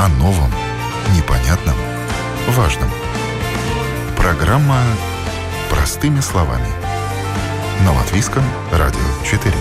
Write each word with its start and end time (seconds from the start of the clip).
О 0.00 0.08
новом, 0.08 0.50
непонятном, 1.14 1.74
важном. 2.48 2.88
Программа 4.16 4.80
«Простыми 5.68 6.20
словами». 6.20 6.68
На 7.84 7.92
Латвийском 7.92 8.42
радио 8.72 8.98
4. 9.26 9.54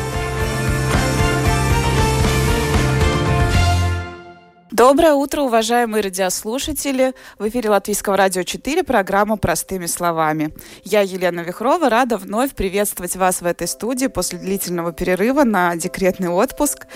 Доброе 4.72 5.14
утро, 5.16 5.42
уважаемые 5.42 6.04
радиослушатели! 6.04 7.14
В 7.38 7.50
эфире 7.50 7.70
Латвийского 7.72 8.16
радио 8.16 8.44
4 8.44 8.84
программа 8.84 9.36
«Простыми 9.36 9.88
словами». 9.88 10.54
Я, 10.86 11.02
Елена 11.02 11.42
Вихрова, 11.42 11.90
рада 11.90 12.16
вновь 12.16 12.52
приветствовать 12.52 13.18
вас 13.18 13.42
в 13.42 13.46
этой 13.46 13.68
студии 13.68 14.08
после 14.08 14.40
длительного 14.40 14.94
перерыва 14.94 15.44
на 15.44 15.76
декретный 15.76 16.30
отпуск. 16.30 16.88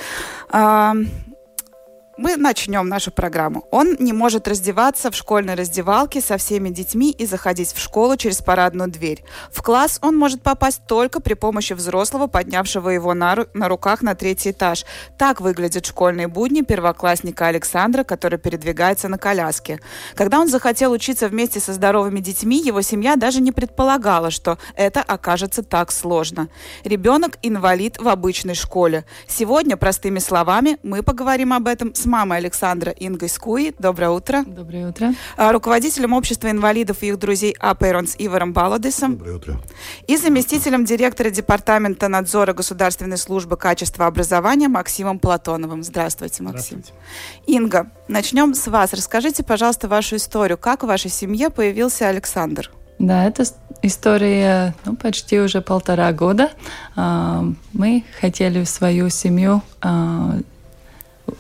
Мы 2.16 2.36
начнем 2.36 2.88
нашу 2.88 3.10
программу. 3.10 3.68
Он 3.72 3.96
не 4.00 4.14
может 4.14 4.48
раздеваться 4.48 5.10
в 5.10 5.16
школьной 5.16 5.56
раздевалке 5.56 6.22
со 6.22 6.38
всеми 6.38 6.70
детьми 6.70 7.10
и 7.10 7.26
заходить 7.26 7.74
в 7.74 7.80
школу 7.80 8.18
через 8.18 8.40
парадную 8.40 8.92
дверь. 8.92 9.24
В 9.52 9.64
класс 9.64 9.98
он 10.04 10.16
может 10.16 10.44
попасть 10.44 10.86
только 10.86 11.20
при 11.20 11.34
помощи 11.34 11.74
взрослого, 11.74 12.28
поднявшего 12.28 12.90
его 12.90 13.16
на, 13.16 13.34
ру 13.34 13.46
на 13.56 13.68
руках 13.68 14.04
на 14.04 14.14
третий 14.14 14.52
этаж. 14.52 14.86
Так 15.18 15.42
выглядят 15.42 15.88
школьные 15.88 16.28
будни 16.28 16.62
первоклассника 16.62 17.48
Александра, 17.48 18.04
который 18.04 18.38
передвигается 18.38 19.08
на 19.08 19.18
коляске. 19.18 19.80
Когда 20.14 20.40
он 20.40 20.50
захотел 20.50 20.92
учиться 20.92 21.28
вместе 21.28 21.60
со 21.60 21.74
здоровыми 21.74 22.20
детьми, 22.20 22.62
его 22.62 22.84
семья 22.84 23.16
даже 23.16 23.42
не 23.42 23.52
предполагала, 23.52 24.30
что 24.30 24.60
это 24.76 25.02
окажется 25.02 25.64
так 25.64 25.92
сложно. 25.92 26.50
Ребенок 26.84 27.40
инвалид 27.42 27.98
в 28.00 28.08
обычной 28.08 28.54
школе. 28.54 29.04
Сегодня, 29.28 29.78
простыми 29.78 30.20
словами, 30.20 30.78
мы 30.84 31.02
поговорим 31.02 31.54
об 31.54 31.68
этом 31.68 31.96
с 31.96 32.03
с 32.04 32.06
мамой 32.06 32.40
Александра 32.40 32.92
Ингой 32.92 33.30
Скуи. 33.30 33.74
Доброе 33.80 34.10
утро. 34.10 34.44
Доброе 34.46 34.90
утро. 34.90 35.14
А, 35.38 35.54
руководителем 35.54 36.12
общества 36.12 36.52
инвалидов 36.52 36.98
и 37.02 37.08
их 37.08 37.18
друзей 37.18 37.56
Апейронс 37.58 38.16
Иваром 38.18 38.52
Баладесом. 38.52 39.16
Доброе 39.18 39.38
утро. 39.38 39.62
И 40.06 40.18
заместителем 40.18 40.84
директора 40.84 41.30
Департамента 41.30 42.10
надзора 42.10 42.54
Государственной 42.54 43.18
службы 43.18 43.56
качества 43.56 44.06
образования 44.06 44.68
Максимом 44.68 45.18
Платоновым. 45.18 45.82
Здравствуйте, 45.82 46.44
Максим. 46.44 46.84
Здравствуйте. 46.84 46.94
Инга, 47.48 47.90
начнем 48.10 48.54
с 48.54 48.68
вас. 48.68 48.92
Расскажите, 48.92 49.42
пожалуйста, 49.42 49.88
вашу 49.88 50.18
историю. 50.18 50.58
Как 50.58 50.84
в 50.84 50.88
вашей 50.88 51.10
семье 51.10 51.50
появился 51.52 52.10
Александр? 52.10 52.70
Да, 53.00 53.26
это 53.26 53.46
история 53.82 54.76
ну, 54.84 54.98
почти 54.98 55.40
уже 55.40 55.62
полтора 55.62 56.12
года. 56.12 56.52
А, 56.98 57.46
мы 57.72 58.04
хотели 58.20 58.66
свою 58.66 59.08
семью 59.08 59.62
а, 59.82 60.40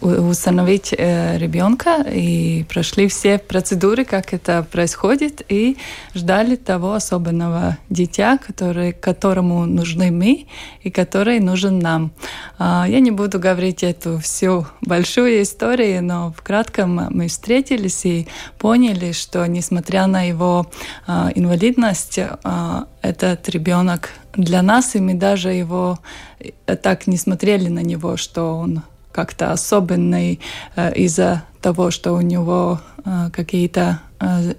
установить 0.02 0.94
э, 0.98 1.38
ребенка 1.38 2.02
и 2.02 2.66
прошли 2.70 3.08
все 3.08 3.38
процедуры, 3.38 4.06
как 4.06 4.34
это 4.34 4.66
происходит, 4.70 5.42
и 5.50 5.78
ждали 6.14 6.56
того 6.56 6.94
особенного 6.94 7.78
дитя, 7.90 8.38
который, 8.38 8.94
которому 8.94 9.66
нужны 9.66 10.12
мы 10.12 10.48
и 10.82 10.90
который 10.90 11.40
нужен 11.40 11.80
нам. 11.80 12.12
А, 12.58 12.86
я 12.88 13.00
не 13.00 13.12
буду 13.12 13.40
говорить 13.40 13.84
эту 13.84 14.20
всю 14.20 14.66
большую 14.82 15.42
историю, 15.42 16.04
но 16.04 16.34
в 16.36 16.42
кратком 16.42 17.10
мы 17.10 17.28
встретились 17.28 18.06
и 18.06 18.28
поняли, 18.58 19.12
что 19.12 19.46
несмотря 19.48 20.08
на 20.08 20.24
его 20.24 20.72
а, 21.08 21.30
инвалидность, 21.36 22.20
а, 22.20 22.88
этот 23.02 23.50
ребенок 23.50 24.10
для 24.34 24.62
нас, 24.62 24.96
и 24.96 25.00
мы 25.00 25.14
даже 25.14 25.50
его 25.50 26.00
э, 26.40 26.76
так 26.76 27.06
не 27.08 27.18
смотрели 27.18 27.68
на 27.68 27.82
него, 27.82 28.18
что 28.18 28.56
он 28.58 28.82
как-то 29.14 29.54
особенный 29.54 30.42
э, 30.76 30.94
из-за 30.96 31.44
того, 31.62 31.92
что 31.92 32.14
у 32.14 32.22
него 32.22 32.82
э, 33.06 33.30
какие-то 33.32 34.02
э, 34.20 34.56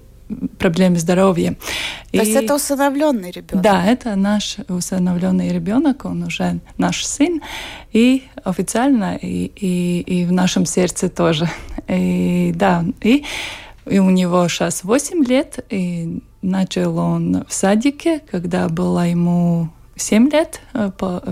проблемы 0.59 0.99
здоровья. 0.99 1.51
То 1.51 1.57
и... 2.13 2.19
есть 2.19 2.35
это 2.35 2.55
усыновленный 2.55 3.31
ребенок? 3.31 3.63
Да, 3.63 3.85
это 3.85 4.17
наш 4.17 4.57
усыновленный 4.69 5.53
ребенок, 5.53 6.05
он 6.05 6.23
уже 6.23 6.61
наш 6.79 7.05
сын, 7.05 7.43
и 7.93 8.25
официально, 8.43 9.17
и, 9.17 9.53
и, 9.55 10.01
и 10.01 10.25
в 10.25 10.33
нашем 10.33 10.65
сердце 10.67 11.09
тоже. 11.09 11.51
И, 11.89 12.53
да, 12.55 12.85
и, 13.03 13.25
и 13.87 13.99
у 13.99 14.11
него 14.11 14.49
сейчас 14.49 14.85
8 14.85 15.25
лет, 15.25 15.65
и 15.71 16.23
начал 16.43 16.99
он 16.99 17.45
в 17.49 17.53
садике, 17.53 18.21
когда 18.31 18.69
было 18.69 19.07
ему 19.07 19.69
7 19.97 20.31
лет, 20.31 20.61
э, 20.73 20.91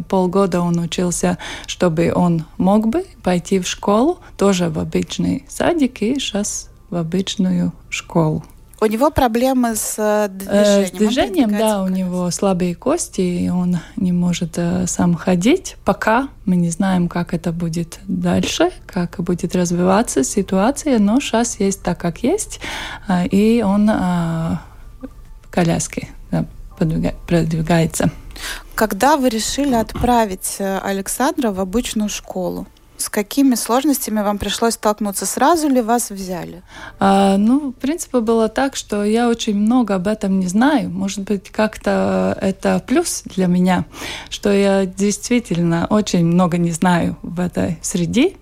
полгода 0.09 0.61
он 0.61 0.79
учился, 0.79 1.39
чтобы 1.67 2.13
он 2.15 2.45
мог 2.59 2.89
бы 2.89 3.05
пойти 3.23 3.59
в 3.59 3.67
школу, 3.67 4.21
тоже 4.37 4.69
в 4.69 4.79
обычный 4.79 5.45
садик, 5.49 6.03
и 6.03 6.19
сейчас 6.19 6.71
в 6.91 6.97
обычную 6.97 7.73
школу. 7.91 8.45
У 8.81 8.87
него 8.87 9.11
проблемы 9.13 9.77
с 9.77 10.29
движением? 10.29 10.83
Э, 10.83 10.87
с 10.87 10.91
движением, 10.91 11.51
да, 11.51 11.83
у 11.83 11.89
него 11.89 12.31
слабые 12.31 12.75
кости, 12.75 13.21
и 13.21 13.49
он 13.49 13.79
не 13.97 14.11
может 14.11 14.55
э, 14.57 14.87
сам 14.87 15.15
ходить. 15.15 15.77
Пока 15.85 16.29
мы 16.45 16.57
не 16.57 16.71
знаем, 16.71 17.09
как 17.09 17.35
это 17.35 17.53
будет 17.53 18.01
дальше, 18.09 18.71
как 18.87 19.17
будет 19.19 19.55
развиваться 19.55 20.25
ситуация, 20.25 20.99
но 20.99 21.21
сейчас 21.21 21.61
есть 21.61 21.83
так, 21.83 21.99
как 21.99 22.25
есть, 22.25 22.61
и 23.31 23.63
он 23.65 23.87
в 23.87 24.61
коляске 25.51 26.09
продвигается. 27.27 28.11
Когда 28.75 29.17
вы 29.17 29.29
решили 29.29 29.75
отправить 29.75 30.57
э, 30.59 30.79
Александра 30.79 31.51
в 31.51 31.61
обычную 31.61 32.09
школу? 32.09 32.67
С 32.97 33.09
какими 33.09 33.57
сложностями 33.57 34.21
вам 34.21 34.39
пришлось 34.39 34.75
столкнуться? 34.75 35.27
Сразу 35.27 35.69
ли 35.69 35.81
вас 35.81 36.11
взяли? 36.11 36.63
А, 37.01 37.37
ну, 37.37 37.71
в 37.71 37.73
принципе, 37.73 38.21
было 38.21 38.49
так, 38.49 38.77
что 38.77 39.05
я 39.05 39.29
очень 39.29 39.57
много 39.57 39.97
об 39.97 40.07
этом 40.07 40.39
не 40.39 40.47
знаю. 40.47 40.89
Может 40.89 41.21
быть, 41.21 41.51
как-то 41.51 42.39
это 42.41 42.83
плюс 42.87 43.23
для 43.25 43.47
меня, 43.47 43.87
что 44.31 44.53
я 44.53 44.87
действительно 44.87 45.87
очень 45.91 46.25
много 46.25 46.59
не 46.59 46.71
знаю 46.71 47.17
в 47.23 47.41
этой 47.41 47.79
среде. 47.83 48.37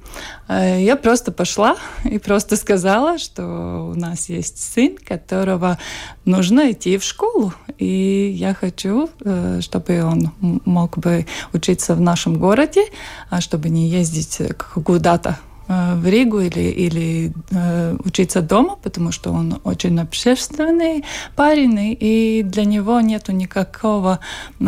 А, 0.48 0.76
я 0.76 0.96
просто 0.96 1.32
пошла 1.32 1.76
и 2.04 2.18
просто 2.18 2.56
сказала, 2.56 3.18
что 3.18 3.92
у 3.94 3.98
нас 3.98 4.28
есть 4.28 4.58
сын, 4.58 4.96
которого 4.96 5.78
нужно 6.24 6.72
идти 6.72 6.98
в 6.98 7.04
школу. 7.04 7.54
И 7.78 8.34
я 8.36 8.54
хочу, 8.54 9.10
э, 9.24 9.60
чтобы 9.60 10.02
он 10.02 10.32
мог 10.64 10.98
бы 10.98 11.26
учиться 11.52 11.94
в 11.94 12.00
нашем 12.00 12.38
городе, 12.38 12.82
а 13.30 13.40
чтобы 13.40 13.68
не 13.68 13.88
ездить 13.88 14.42
куда-то 14.84 15.38
э, 15.68 15.94
в 15.94 16.06
Ригу 16.06 16.40
или, 16.40 16.62
или 16.62 17.32
э, 17.52 17.96
учиться 18.04 18.42
дома, 18.42 18.76
потому 18.82 19.12
что 19.12 19.30
он 19.32 19.60
очень 19.62 20.00
общественный 20.00 21.04
парень, 21.36 21.96
и 22.00 22.42
для 22.44 22.64
него 22.64 23.00
нету 23.00 23.30
никакого, 23.30 24.18
э, 24.58 24.64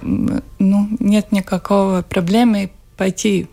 ну, 0.00 0.88
нет 0.98 1.32
никакого 1.32 2.02
проблемы 2.02 2.70
пойти 2.96 3.48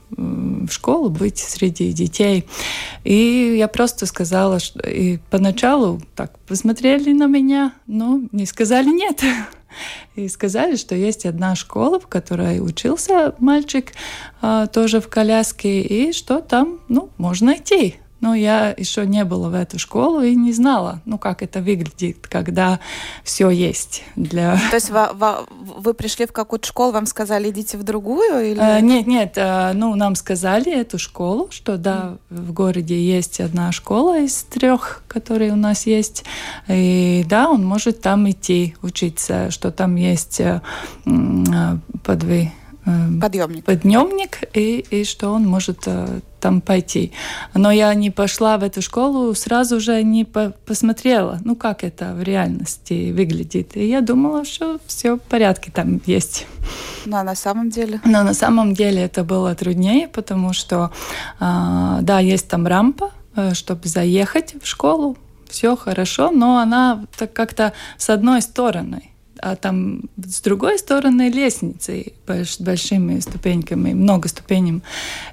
в 0.68 0.74
школу, 0.74 1.09
быть 1.09 1.38
среди 1.38 1.91
детей. 1.94 2.46
И 3.03 3.56
я 3.57 3.68
просто 3.68 4.06
сказала, 4.06 4.59
что 4.59 4.79
и 4.88 5.18
поначалу 5.29 6.01
так 6.16 6.38
посмотрели 6.40 7.13
на 7.13 7.28
меня, 7.28 7.74
но 7.88 8.22
не 8.31 8.46
сказали 8.46 8.90
нет. 8.90 9.22
И 10.16 10.28
сказали, 10.28 10.75
что 10.75 10.94
есть 10.94 11.25
одна 11.25 11.56
школа, 11.56 12.00
в 12.00 12.06
которой 12.06 12.59
учился 12.59 13.34
мальчик 13.40 13.94
а, 14.40 14.68
тоже 14.68 15.01
в 15.01 15.09
коляске, 15.09 15.81
и 15.81 16.13
что 16.13 16.41
там, 16.41 16.80
ну, 16.90 17.09
можно 17.18 17.56
идти. 17.56 17.95
Но 18.24 18.36
я 18.36 18.74
еще 18.78 19.06
не 19.06 19.26
была 19.26 19.50
в 19.50 19.54
эту 19.54 19.78
школу 19.78 20.22
и 20.22 20.34
не 20.34 20.54
знала, 20.54 21.02
ну, 21.04 21.18
как 21.18 21.44
это 21.44 21.60
выглядит, 21.60 22.26
когда 22.26 22.80
все 23.26 23.50
есть 23.50 24.06
для... 24.16 24.58
То 24.72 24.76
есть 24.76 24.90
вы, 24.90 25.94
пришли 25.94 26.26
в 26.26 26.32
какую-то 26.32 26.66
школу, 26.66 26.94
вам 26.94 27.06
сказали, 27.06 27.50
идите 27.50 27.78
в 27.78 27.84
другую? 27.84 28.52
Или... 28.52 28.60
А, 28.60 28.80
нет, 28.80 29.08
нет, 29.08 29.34
а, 29.36 29.74
ну, 29.74 29.94
нам 29.96 30.16
сказали 30.16 30.74
эту 30.74 31.00
школу, 31.00 31.50
что 31.52 31.75
да, 31.75 32.16
в 32.30 32.54
городе 32.54 32.98
есть 32.98 33.42
одна 33.42 33.74
школа 33.74 34.22
из 34.22 34.42
трех, 34.44 35.04
которые 35.10 35.52
у 35.52 35.58
нас 35.58 35.86
есть, 35.86 36.24
и 36.69 37.26
да, 37.28 37.50
он 37.50 37.66
может 37.66 38.00
там 38.00 38.30
идти 38.30 38.78
учиться, 38.81 39.52
что 39.52 39.69
там 39.69 39.98
есть 39.98 40.40
э, 40.40 40.62
подвы 42.06 42.54
подъемник. 43.19 43.66
подъемник 43.66 44.40
и, 44.54 44.86
и 44.90 45.04
что 45.04 45.31
он 45.31 45.46
может 45.46 45.84
э, 45.88 46.19
там 46.44 46.60
пойти. 46.60 47.13
Но 47.54 47.72
я 47.72 47.94
не 47.94 48.12
пошла 48.12 48.57
в 48.57 48.63
эту 48.63 48.81
школу, 48.81 49.34
сразу 49.34 49.80
же 49.80 50.04
не 50.04 50.25
по 50.25 50.54
посмотрела, 50.66 51.40
ну 51.45 51.56
как 51.56 51.86
это 51.86 52.13
в 52.13 52.22
реальности 52.22 53.13
выглядит. 53.13 53.78
И 53.78 53.88
я 53.88 54.01
думала, 54.01 54.44
что 54.44 54.78
все 54.86 55.16
в 55.16 55.22
порядке 55.22 55.72
там 55.72 56.01
есть. 56.06 56.45
Но 57.06 57.24
на 57.24 57.36
самом 57.36 57.69
деле? 57.69 58.01
Но 58.04 58.24
на 58.24 58.34
самом 58.34 58.74
деле 58.74 59.04
это 59.04 59.24
было 59.24 59.56
труднее, 59.56 60.10
потому 60.10 60.51
что, 60.51 60.92
э, 61.40 62.00
да, 62.01 62.19
есть 62.19 62.50
там 62.50 62.68
рампа, 62.68 63.12
э, 63.38 63.54
чтобы 63.54 63.88
заехать 63.88 64.56
в 64.62 64.68
школу, 64.68 65.16
все 65.50 65.78
хорошо, 65.78 66.31
но 66.31 66.57
она 66.57 67.06
так 67.18 67.31
как-то 67.31 67.72
с 67.98 68.10
одной 68.10 68.42
стороны 68.42 69.12
а 69.44 69.57
там 69.57 70.04
с 70.16 70.40
другой 70.40 70.80
стороны 70.80 71.30
лестницы 71.30 72.13
с 72.25 72.62
большими 72.62 73.19
ступеньками, 73.19 73.92
много 73.94 74.30
ступеней. 74.30 74.81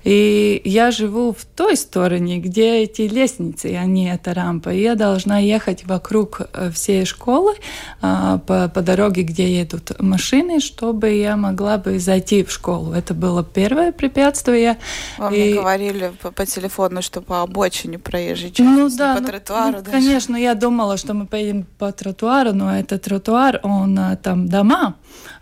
И 0.03 0.61
я 0.65 0.91
живу 0.91 1.33
в 1.33 1.45
той 1.45 1.77
стороне, 1.77 2.39
где 2.39 2.83
эти 2.83 3.03
лестницы, 3.03 3.67
а 3.81 3.85
не 3.85 4.13
эта 4.13 4.35
рампа. 4.35 4.71
И 4.71 4.81
я 4.81 4.97
должна 4.97 5.39
ехать 5.39 5.87
вокруг 5.87 6.41
э, 6.53 6.73
всей 6.73 7.05
школы 7.05 7.55
а, 8.03 8.39
по, 8.39 8.69
по 8.69 8.83
дороге, 8.83 9.23
где 9.23 9.61
едут 9.61 10.01
машины, 10.01 10.59
чтобы 10.59 11.13
я 11.13 11.37
могла 11.37 11.79
бы 11.79 12.01
зайти 12.01 12.43
в 12.43 12.51
школу. 12.51 12.93
Это 12.93 13.15
было 13.15 13.45
первое 13.45 13.93
препятствие. 13.93 14.79
Вам 15.19 15.33
и... 15.33 15.41
не 15.41 15.55
говорили 15.55 16.13
по, 16.21 16.33
по 16.33 16.45
телефону, 16.45 17.01
что 17.01 17.21
по 17.21 17.43
обочине 17.43 18.01
проезжей 18.01 18.51
части, 18.51 18.63
ну, 18.63 18.91
да, 18.91 19.15
по 19.15 19.21
ну, 19.21 19.29
тротуару 19.29 19.77
ну, 19.77 19.85
даже. 19.85 19.91
Конечно, 19.93 20.37
я 20.37 20.55
думала, 20.57 20.97
что 20.97 21.15
мы 21.15 21.27
поедем 21.27 21.65
по 21.79 21.93
тротуару, 21.93 22.53
но 22.53 22.77
этот 22.77 23.03
тротуар, 23.03 23.61
он 23.63 24.00
там 24.23 24.49
дома, 24.49 24.95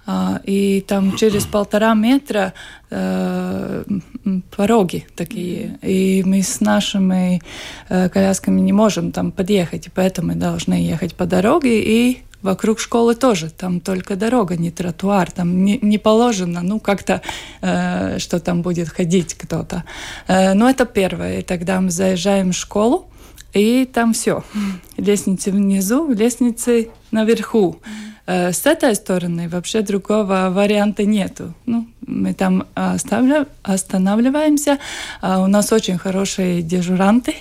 а, 0.07 0.41
и 0.45 0.81
там 0.87 1.17
через 1.17 1.45
полтора 1.45 1.95
метра 1.95 2.55
э, 2.91 3.85
пороги 4.57 5.07
такие. 5.15 5.79
И 5.83 6.23
мы 6.25 6.43
с 6.43 6.61
нашими 6.61 7.43
э, 7.89 8.09
колясками 8.09 8.61
не 8.61 8.73
можем 8.73 9.13
там 9.13 9.33
подъехать, 9.33 9.87
и 9.87 9.91
поэтому 9.91 10.29
мы 10.29 10.35
должны 10.35 10.75
ехать 10.75 11.15
по 11.15 11.27
дороге 11.27 11.83
и 11.83 12.23
Вокруг 12.41 12.79
школы 12.79 13.17
тоже, 13.17 13.51
там 13.51 13.81
только 13.81 14.15
дорога, 14.15 14.57
не 14.57 14.71
тротуар, 14.71 15.29
там 15.29 15.65
не, 15.65 15.79
не 15.83 15.99
положено, 15.99 16.61
ну 16.63 16.79
как-то, 16.79 17.21
э, 17.61 18.19
что 18.21 18.39
там 18.39 18.63
будет 18.63 18.89
ходить 18.89 19.35
кто-то. 19.35 19.83
Э, 20.29 20.55
но 20.55 20.71
это 20.71 20.85
первое. 20.85 21.41
И 21.41 21.43
тогда 21.43 21.81
мы 21.81 21.91
заезжаем 21.91 22.53
в 22.53 22.57
школу, 22.57 23.09
и 23.55 23.85
там 23.93 24.13
все. 24.13 24.45
Лестницы 24.97 25.51
внизу, 25.51 26.13
лестницы 26.13 26.91
наверху. 27.11 27.81
Э, 28.29 28.53
с 28.53 28.67
этой 28.67 28.95
стороны 28.95 29.49
вообще 29.49 29.81
другого 29.81 30.51
варианта 30.51 31.07
нету. 31.07 31.55
Ну, 31.65 31.89
мы 32.07 32.35
там 32.35 32.67
останавливаемся. 32.75 34.79
А 35.23 35.41
у 35.41 35.47
нас 35.47 35.73
очень 35.73 35.97
хорошие 35.97 36.61
дежуранты, 36.61 37.37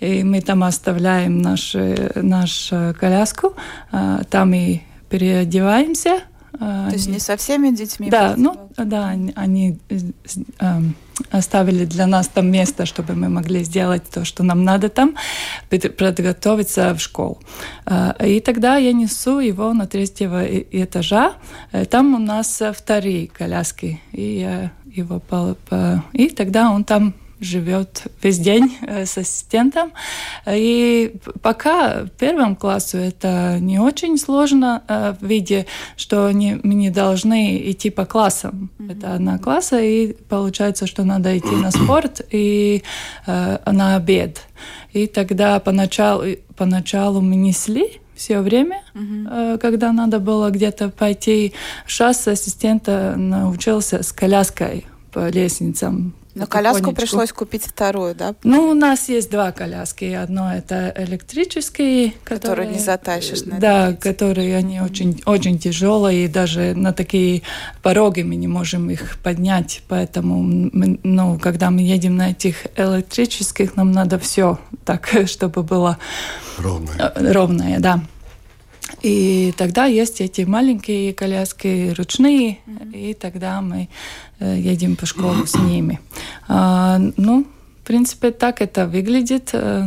и 0.00 0.24
мы 0.24 0.40
там 0.40 0.64
оставляем 0.64 1.42
наш, 1.42 1.76
наш 2.14 2.72
коляску, 2.98 3.54
а, 3.92 4.22
там 4.30 4.54
и 4.54 4.80
переодеваемся. 5.10 6.20
То 6.60 6.90
есть 6.92 7.08
не 7.08 7.18
со 7.18 7.38
всеми 7.38 7.74
детьми? 7.74 8.10
Да, 8.10 8.34
ну, 8.36 8.70
да, 8.76 9.08
они 9.08 9.78
эм, 10.58 10.94
оставили 11.30 11.86
для 11.86 12.06
нас 12.06 12.28
там 12.28 12.50
место, 12.50 12.84
чтобы 12.84 13.14
мы 13.14 13.30
могли 13.30 13.64
сделать 13.64 14.02
то, 14.10 14.26
что 14.26 14.42
нам 14.42 14.62
надо 14.62 14.90
там, 14.90 15.16
подготовиться 15.70 16.94
в 16.94 17.00
школу. 17.00 17.38
А, 17.86 18.14
и 18.22 18.40
тогда 18.40 18.76
я 18.76 18.92
несу 18.92 19.38
его 19.38 19.72
на 19.72 19.86
третьего 19.86 20.44
этажа. 20.44 21.32
Э, 21.72 21.86
там 21.86 22.14
у 22.14 22.18
нас 22.18 22.62
вторые 22.74 23.28
коляски. 23.28 24.02
И 24.12 24.40
я 24.40 24.70
его 24.84 25.18
по, 25.18 25.56
по... 25.66 26.04
И 26.12 26.28
тогда 26.28 26.70
он 26.70 26.84
там 26.84 27.14
живет 27.40 28.04
весь 28.22 28.38
день 28.38 28.76
э, 28.82 29.06
с 29.06 29.18
ассистентом. 29.18 29.92
И 30.46 31.14
пока 31.42 32.06
первому 32.18 32.54
классу 32.54 32.98
это 32.98 33.58
не 33.60 33.78
очень 33.78 34.18
сложно 34.18 34.82
э, 34.86 35.14
в 35.20 35.26
виде, 35.26 35.66
что 35.96 36.30
не, 36.30 36.60
мы 36.62 36.74
не 36.74 36.90
должны 36.90 37.70
идти 37.70 37.90
по 37.90 38.04
классам. 38.04 38.70
Mm-hmm. 38.78 38.98
Это 38.98 39.14
одна 39.14 39.38
класса, 39.38 39.80
и 39.80 40.12
получается, 40.28 40.86
что 40.86 41.04
надо 41.04 41.36
идти 41.36 41.54
на 41.56 41.70
спорт 41.70 42.20
и 42.30 42.82
э, 43.26 43.58
на 43.66 43.96
обед. 43.96 44.42
И 44.92 45.06
тогда 45.06 45.58
поначалу, 45.60 46.24
поначалу 46.56 47.20
мы 47.20 47.36
несли 47.36 48.00
все 48.14 48.40
время, 48.40 48.82
mm-hmm. 48.94 49.58
когда 49.58 49.92
надо 49.92 50.18
было 50.18 50.50
где-то 50.50 50.90
пойти. 50.90 51.54
Сейчас 51.86 52.28
ассистента 52.28 53.14
научился 53.16 54.02
с 54.02 54.12
коляской 54.12 54.84
по 55.10 55.30
лестницам 55.30 56.14
но 56.34 56.46
коляску 56.46 56.92
пришлось 56.92 57.32
купить 57.32 57.64
вторую, 57.64 58.14
да? 58.14 58.34
Ну, 58.44 58.70
у 58.70 58.74
нас 58.74 59.08
есть 59.08 59.30
два 59.30 59.52
коляски. 59.52 60.04
Одно 60.04 60.52
это 60.54 60.92
электрические, 60.96 62.12
которые, 62.24 62.40
которые 62.40 62.68
не 62.68 62.78
затащишь. 62.78 63.42
На 63.44 63.58
да, 63.58 63.92
которые 63.92 64.56
они 64.56 64.80
очень, 64.80 65.20
очень 65.26 65.58
тяжелые, 65.58 66.26
и 66.26 66.28
даже 66.28 66.74
на 66.74 66.92
такие 66.92 67.42
пороги 67.82 68.22
мы 68.22 68.36
не 68.36 68.48
можем 68.48 68.90
их 68.90 69.18
поднять. 69.22 69.82
Поэтому, 69.88 70.40
мы, 70.42 71.00
ну, 71.02 71.38
когда 71.38 71.70
мы 71.70 71.82
едем 71.82 72.16
на 72.16 72.30
этих 72.30 72.66
электрических, 72.76 73.76
нам 73.76 73.90
надо 73.92 74.18
все 74.18 74.58
так, 74.84 75.08
чтобы 75.26 75.62
было 75.62 75.98
ровное. 76.58 77.12
Ровное, 77.16 77.80
да. 77.80 78.00
И 79.02 79.54
тогда 79.56 79.86
есть 79.86 80.20
эти 80.20 80.42
маленькие 80.42 81.14
коляски 81.14 81.94
ручные, 81.96 82.58
mm-hmm. 82.66 82.92
и 82.92 83.14
тогда 83.14 83.60
мы 83.60 83.88
э, 84.38 84.58
едем 84.58 84.96
по 84.96 85.06
школу 85.06 85.46
с 85.46 85.54
ними. 85.54 86.00
А, 86.48 86.98
ну, 87.16 87.46
в 87.82 87.86
принципе, 87.86 88.30
так 88.30 88.60
это 88.60 88.86
выглядит 88.86 89.50
э, 89.52 89.86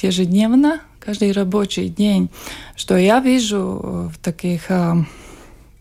ежедневно, 0.00 0.80
каждый 1.00 1.32
рабочий 1.32 1.88
день. 1.88 2.30
Что 2.76 2.96
я 2.96 3.20
вижу 3.20 4.10
в 4.12 4.18
таких 4.22 4.70
э, 4.70 4.94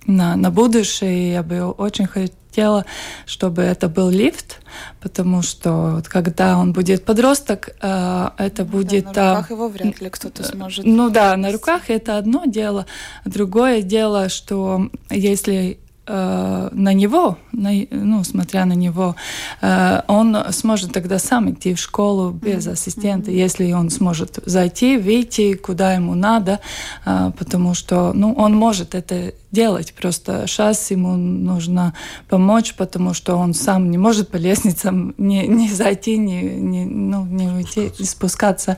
на, 0.05 0.35
на 0.35 0.51
будущее, 0.51 1.33
я 1.33 1.43
бы 1.43 1.63
очень 1.63 2.07
хотела, 2.07 2.85
чтобы 3.25 3.61
это 3.61 3.87
был 3.87 4.09
лифт, 4.09 4.61
потому 4.99 5.41
что 5.41 6.01
когда 6.05 6.57
он 6.57 6.73
будет 6.73 7.05
подросток, 7.05 7.69
э, 7.81 8.29
это 8.37 8.65
будет... 8.65 9.11
Да, 9.13 9.33
на 9.33 9.35
руках 9.37 9.51
его 9.51 9.67
вряд 9.67 10.01
ли 10.01 10.09
кто-то 10.09 10.43
сможет... 10.43 10.85
Ну 10.85 11.09
да, 11.09 11.37
на 11.37 11.51
руках 11.51 11.89
это 11.89 12.17
одно 12.17 12.45
дело. 12.45 12.85
Другое 13.25 13.81
дело, 13.81 14.29
что 14.29 14.89
если 15.09 15.79
Э, 16.07 16.69
на 16.71 16.93
него, 16.93 17.37
на, 17.51 17.69
ну, 17.91 18.23
смотря 18.23 18.65
на 18.65 18.73
него, 18.73 19.15
э, 19.61 20.01
он 20.07 20.35
сможет 20.49 20.93
тогда 20.93 21.19
сам 21.19 21.51
идти 21.51 21.75
в 21.75 21.79
школу 21.79 22.31
без 22.31 22.65
ассистента, 22.65 23.29
mm-hmm. 23.29 23.35
если 23.35 23.71
он 23.71 23.91
сможет 23.91 24.39
зайти, 24.43 24.97
выйти, 24.97 25.53
куда 25.53 25.93
ему 25.93 26.15
надо, 26.15 26.59
э, 27.05 27.31
потому 27.37 27.75
что, 27.75 28.13
ну, 28.13 28.33
он 28.33 28.55
может 28.55 28.95
это 28.95 29.33
делать, 29.51 29.93
просто 29.93 30.47
сейчас 30.47 30.89
ему 30.89 31.15
нужно 31.15 31.93
помочь, 32.27 32.73
потому 32.73 33.13
что 33.13 33.35
он 33.35 33.53
сам 33.53 33.91
не 33.91 33.99
может 33.99 34.29
по 34.29 34.37
лестницам 34.37 35.13
не, 35.19 35.45
не 35.45 35.69
зайти, 35.69 36.17
не, 36.17 36.41
не, 36.41 36.83
ну, 36.83 37.25
не 37.25 37.47
уйти, 37.47 37.91
спускаться, 38.03 38.77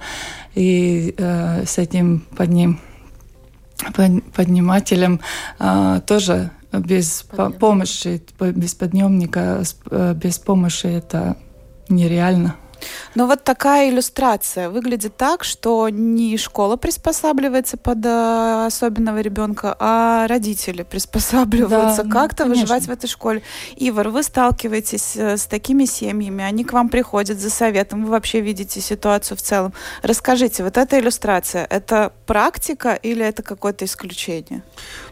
и 0.55 1.15
э, 1.17 1.65
с 1.65 1.77
этим 1.77 2.25
под 2.35 2.49
ним 2.49 2.81
поднимателем 4.33 5.21
э, 5.59 6.01
тоже 6.05 6.51
без 6.79 7.25
помощи, 7.59 8.21
без 8.39 8.75
подъемника, 8.75 9.63
э, 9.91 10.13
без 10.15 10.39
помощи 10.39 10.87
это 10.87 11.37
нереально. 11.89 12.55
Но 13.15 13.27
вот 13.27 13.43
такая 13.43 13.89
иллюстрация 13.89 14.69
выглядит 14.69 15.17
так, 15.17 15.43
что 15.43 15.89
не 15.89 16.37
школа 16.37 16.75
приспосабливается 16.75 17.77
под 17.77 18.05
э, 18.05 18.65
особенного 18.65 19.19
ребенка, 19.21 19.75
а 19.79 20.27
родители 20.27 20.83
приспосабливаются 20.89 22.03
да, 22.03 22.09
как-то 22.09 22.45
ну, 22.45 22.51
выживать 22.51 22.85
в 22.85 22.91
этой 22.91 23.07
школе. 23.07 23.41
Ивар, 23.77 24.09
вы 24.09 24.23
сталкиваетесь 24.23 25.15
э, 25.15 25.37
с 25.37 25.45
такими 25.45 25.85
семьями, 25.85 26.43
они 26.43 26.63
к 26.63 26.73
вам 26.73 26.89
приходят 26.89 27.39
за 27.39 27.49
советом, 27.49 28.05
вы 28.05 28.11
вообще 28.11 28.41
видите 28.41 28.81
ситуацию 28.81 29.37
в 29.37 29.41
целом. 29.41 29.73
Расскажите, 30.01 30.63
вот 30.63 30.77
эта 30.77 30.99
иллюстрация, 30.99 31.65
это 31.69 32.11
практика 32.25 32.93
или 32.93 33.25
это 33.25 33.43
какое-то 33.43 33.85
исключение? 33.85 34.63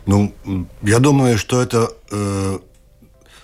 Ну, 0.06 0.34
я 0.82 1.00
думаю, 1.00 1.38
что 1.38 1.62
это 1.62 1.92
э, 2.12 2.60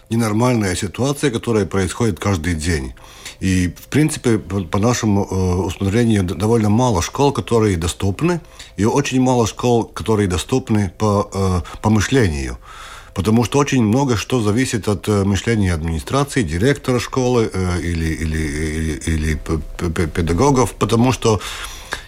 ненормальная 0.09 0.75
ситуация, 0.75 1.31
которая 1.31 1.65
происходит 1.65 2.19
каждый 2.19 2.55
день. 2.55 2.93
И, 3.39 3.67
в 3.69 3.87
принципе, 3.87 4.39
по 4.39 4.79
нашему 4.79 5.27
э, 5.29 5.35
усмотрению, 5.65 6.23
довольно 6.23 6.69
мало 6.69 7.01
школ, 7.01 7.31
которые 7.31 7.77
доступны, 7.77 8.41
и 8.77 8.85
очень 8.85 9.21
мало 9.21 9.45
школ, 9.45 9.85
которые 9.85 10.27
доступны 10.27 10.91
по, 10.97 11.29
э, 11.33 11.61
по 11.81 11.89
мышлению. 11.89 12.57
Потому 13.13 13.43
что 13.43 13.59
очень 13.59 13.83
много 13.83 14.15
что 14.15 14.41
зависит 14.41 14.87
от 14.87 15.07
э, 15.07 15.23
мышления 15.23 15.73
администрации, 15.73 16.41
директора 16.43 16.99
школы 16.99 17.51
или, 17.83 18.05
или, 18.05 18.37
или, 18.37 18.93
или 19.05 20.07
педагогов, 20.07 20.73
потому 20.73 21.11
что 21.11 21.39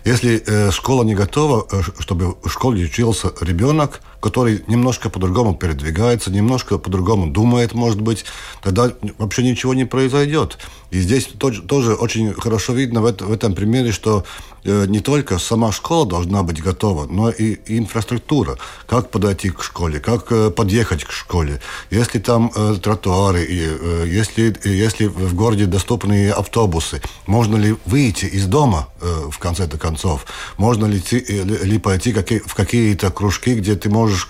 если 0.05 0.41
э, 0.45 0.71
школа 0.71 1.03
не 1.03 1.15
готова, 1.15 1.67
э, 1.71 1.81
чтобы 1.99 2.35
в 2.43 2.49
школе 2.49 2.85
учился 2.85 3.31
ребенок, 3.41 4.01
который 4.19 4.63
немножко 4.67 5.09
по-другому 5.09 5.55
передвигается, 5.55 6.31
немножко 6.31 6.77
по-другому 6.77 7.27
думает, 7.27 7.73
может 7.73 8.01
быть, 8.01 8.25
тогда 8.61 8.91
вообще 9.17 9.43
ничего 9.43 9.73
не 9.73 9.85
произойдет. 9.85 10.57
И 10.91 10.99
здесь 10.99 11.25
тоже, 11.37 11.61
тоже 11.61 11.93
очень 11.93 12.33
хорошо 12.33 12.73
видно 12.73 13.01
в, 13.01 13.05
это, 13.05 13.25
в 13.25 13.31
этом 13.31 13.53
примере, 13.53 13.91
что 13.91 14.25
э, 14.63 14.85
не 14.87 14.99
только 14.99 15.37
сама 15.39 15.71
школа 15.71 16.05
должна 16.05 16.43
быть 16.43 16.61
готова, 16.61 17.05
но 17.05 17.29
и, 17.29 17.53
и 17.53 17.77
инфраструктура. 17.77 18.57
Как 18.87 19.09
подойти 19.09 19.49
к 19.51 19.63
школе, 19.63 19.99
как 19.99 20.31
э, 20.31 20.49
подъехать 20.49 21.05
к 21.05 21.11
школе. 21.11 21.61
Если 21.91 22.19
там 22.19 22.51
э, 22.55 22.75
тротуары, 22.81 23.43
и, 23.43 23.61
э, 23.61 24.05
если, 24.07 24.55
если 24.65 25.05
в 25.05 25.35
городе 25.35 25.65
доступны 25.65 26.29
автобусы, 26.29 27.01
можно 27.25 27.55
ли 27.55 27.75
выйти 27.85 28.25
из 28.25 28.47
дома, 28.47 28.89
э, 29.01 29.29
в 29.31 29.37
конце 29.37 29.67
концов, 29.67 29.88
концов. 29.89 30.25
Можно 30.57 30.85
ли, 30.85 31.01
ли 31.09 31.79
пойти 31.79 32.13
в 32.13 32.53
какие-то 32.53 33.11
кружки, 33.11 33.55
где 33.55 33.75
ты 33.75 33.89
можешь 33.89 34.27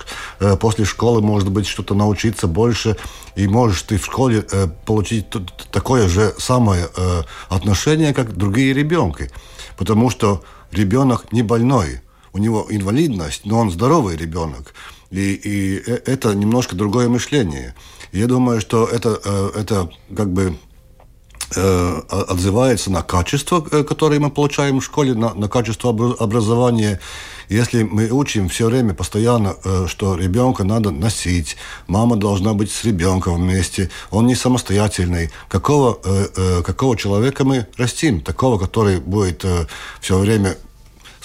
после 0.60 0.86
школы, 0.86 1.22
может 1.22 1.50
быть, 1.51 1.68
что-то 1.68 1.96
научиться 1.96 2.48
больше, 2.48 2.96
и 3.36 3.48
можешь 3.48 3.84
ты 3.84 3.98
в 3.98 4.06
школе 4.06 4.46
получить 4.86 5.25
такое 5.72 6.08
же 6.08 6.34
самое 6.38 6.88
отношение, 7.50 8.13
как 8.13 8.36
другие 8.36 8.74
ребенки. 8.74 9.30
Потому 9.78 10.10
что 10.10 10.44
ребенок 10.72 11.32
не 11.32 11.44
больной, 11.44 12.01
у 12.34 12.38
него 12.38 12.66
инвалидность, 12.70 13.42
но 13.46 13.60
он 13.60 13.72
здоровый 13.72 14.16
ребенок. 14.16 14.74
И, 15.12 15.34
и 15.34 15.75
это 16.06 16.34
немножко 16.36 16.75
другое 16.75 17.10
мышление. 17.10 17.75
Я 18.12 18.28
думаю, 18.28 18.62
что 18.62 18.86
это, 18.86 19.20
э, 19.24 19.51
это 19.62 19.89
как 20.16 20.32
бы 20.32 20.44
э, 20.44 20.68
отзывается 21.51 22.91
на 22.91 23.01
качество, 23.01 23.65
э, 23.72 23.84
которое 23.84 24.20
мы 24.20 24.29
получаем 24.29 24.79
в 24.79 24.84
школе, 24.84 25.13
на, 25.13 25.34
на 25.34 25.48
качество 25.48 25.89
образования. 26.20 27.00
Если 27.50 27.84
мы 27.84 28.10
учим 28.10 28.48
все 28.48 28.68
время 28.68 28.94
постоянно, 28.94 29.56
что 29.88 30.15
ребенка 30.15 30.63
надо 30.63 30.91
носить, 30.91 31.58
мама 31.88 32.15
должна 32.15 32.53
быть 32.53 32.72
с 32.72 32.84
ребенком 32.84 33.38
вместе, 33.38 33.89
он 34.12 34.27
не 34.27 34.36
самостоятельный, 34.36 35.32
какого, 35.48 35.98
какого 36.63 36.96
человека 36.96 37.46
мы 37.46 37.65
растим? 37.75 38.22
Такого, 38.22 38.60
который 38.60 39.00
будет 39.00 39.44
все 40.00 40.20
время 40.20 40.58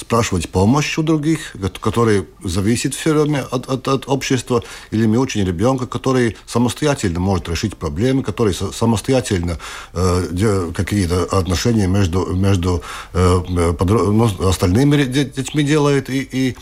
спрашивать 0.05 0.51
помощь 0.51 0.99
у 0.99 1.03
других, 1.03 1.57
который 1.81 2.27
зависит 2.43 2.95
все 2.95 3.15
время 3.15 3.47
от, 3.51 3.67
от, 3.69 3.89
от 3.89 4.07
общества, 4.07 4.63
или 4.91 5.07
мы 5.07 5.17
учим 5.17 5.47
ребенка, 5.47 5.87
который 5.87 6.37
самостоятельно 6.47 7.21
может 7.21 7.49
решить 7.49 7.77
проблемы, 7.77 8.23
который 8.23 8.53
самостоятельно 8.55 9.59
э, 9.95 10.73
какие-то 10.75 11.25
отношения 11.25 11.87
между, 11.87 12.27
между 12.35 12.83
э, 13.15 13.73
подро... 13.79 14.13
ну, 14.13 14.49
остальными 14.49 15.05
детьми 15.05 15.63
делает, 15.63 16.11
и, 16.11 16.29
и 16.31 16.57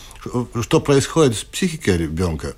что 0.61 0.79
происходит 0.79 1.35
с 1.35 1.43
психикой 1.43 1.97
ребенка 1.97 2.55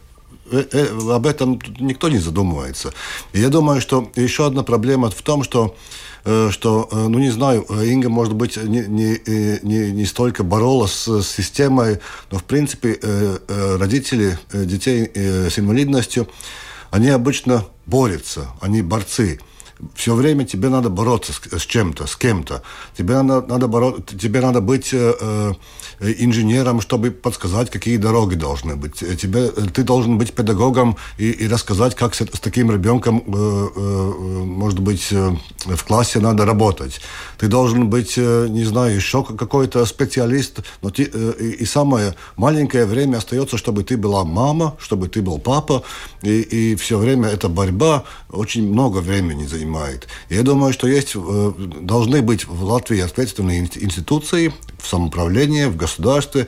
об 0.52 1.26
этом 1.26 1.60
никто 1.80 2.10
не 2.10 2.20
задумывается. 2.20 2.94
И 3.34 3.40
я 3.40 3.50
думаю, 3.50 3.82
что 3.82 4.10
еще 4.16 4.46
одна 4.46 4.64
проблема 4.64 5.10
в 5.10 5.22
том, 5.22 5.44
что 5.44 5.76
Э, 6.28 6.50
что, 6.52 6.90
э, 6.92 7.08
ну 7.08 7.20
не 7.20 7.30
знаю, 7.30 7.66
э, 7.70 7.86
Инга, 7.86 8.10
может 8.10 8.34
быть, 8.34 8.58
не, 8.58 8.80
не, 8.88 9.20
не, 9.62 9.92
не 9.92 10.06
столько 10.06 10.44
боролась 10.44 11.08
с 11.08 11.24
системой, 11.24 12.00
но 12.32 12.40
в 12.40 12.44
принципе 12.44 13.00
родители 13.48 14.40
детей 14.52 15.12
с 15.14 15.60
инвалидностью, 15.60 16.28
они 16.90 17.10
обычно 17.10 17.66
борются, 17.86 18.48
они 18.60 18.82
борцы 18.82 19.40
все 19.94 20.14
время 20.14 20.46
тебе 20.46 20.70
надо 20.70 20.90
бороться 20.90 21.34
с, 21.34 21.60
с 21.60 21.66
чем-то, 21.66 22.08
с 22.08 22.16
кем-то. 22.16 22.62
Тебе 22.98 23.22
надо, 23.22 23.46
надо, 23.48 23.68
боро... 23.68 23.96
тебе 24.02 24.42
надо 24.42 24.62
быть 24.62 24.90
э, 24.94 25.54
инженером, 26.00 26.82
чтобы 26.82 27.12
подсказать, 27.12 27.70
какие 27.70 27.98
дороги 27.98 28.36
должны 28.36 28.76
быть. 28.76 28.96
Тебе, 28.96 29.50
ты 29.50 29.84
должен 29.84 30.18
быть 30.18 30.34
педагогом 30.34 30.98
и, 31.18 31.30
и 31.30 31.48
рассказать, 31.48 31.96
как 31.96 32.16
с, 32.16 32.22
с 32.22 32.40
таким 32.40 32.72
ребенком, 32.72 33.24
э, 33.28 33.68
э, 33.76 34.44
может 34.46 34.80
быть, 34.80 35.08
э, 35.12 35.36
в 35.66 35.84
классе 35.84 36.20
надо 36.20 36.46
работать. 36.46 37.02
Ты 37.38 37.48
должен 37.48 37.90
быть, 37.90 38.14
э, 38.18 38.48
не 38.50 38.64
знаю, 38.64 38.96
еще 38.96 39.24
какой-то 39.24 39.86
специалист. 39.86 40.60
Но 40.82 40.90
ты, 40.90 41.10
э, 41.14 41.34
и, 41.40 41.64
и 41.64 41.66
самое 41.66 42.16
маленькое 42.38 42.86
время 42.86 43.18
остается, 43.18 43.58
чтобы 43.58 43.84
ты 43.84 43.98
была 43.98 44.24
мама, 44.24 44.76
чтобы 44.80 45.08
ты 45.08 45.22
был 45.22 45.40
папа. 45.40 45.84
И, 46.24 46.42
и 46.42 46.76
все 46.76 46.98
время 46.98 47.28
эта 47.30 47.50
борьба 47.50 48.04
очень 48.30 48.68
много 48.68 49.00
времени 49.00 49.46
занимает 49.46 49.65
занимает. 49.66 50.08
Я 50.30 50.44
думаю, 50.44 50.74
что 50.74 50.88
есть, 50.88 51.14
э, 51.16 51.54
должны 51.82 52.22
быть 52.22 52.46
в 52.46 52.64
Латвии 52.64 53.00
ответственные 53.00 53.62
институции 53.62 54.54
в 54.82 54.88
самоуправлении, 54.88 55.66
в 55.66 55.76
государстве, 55.76 56.48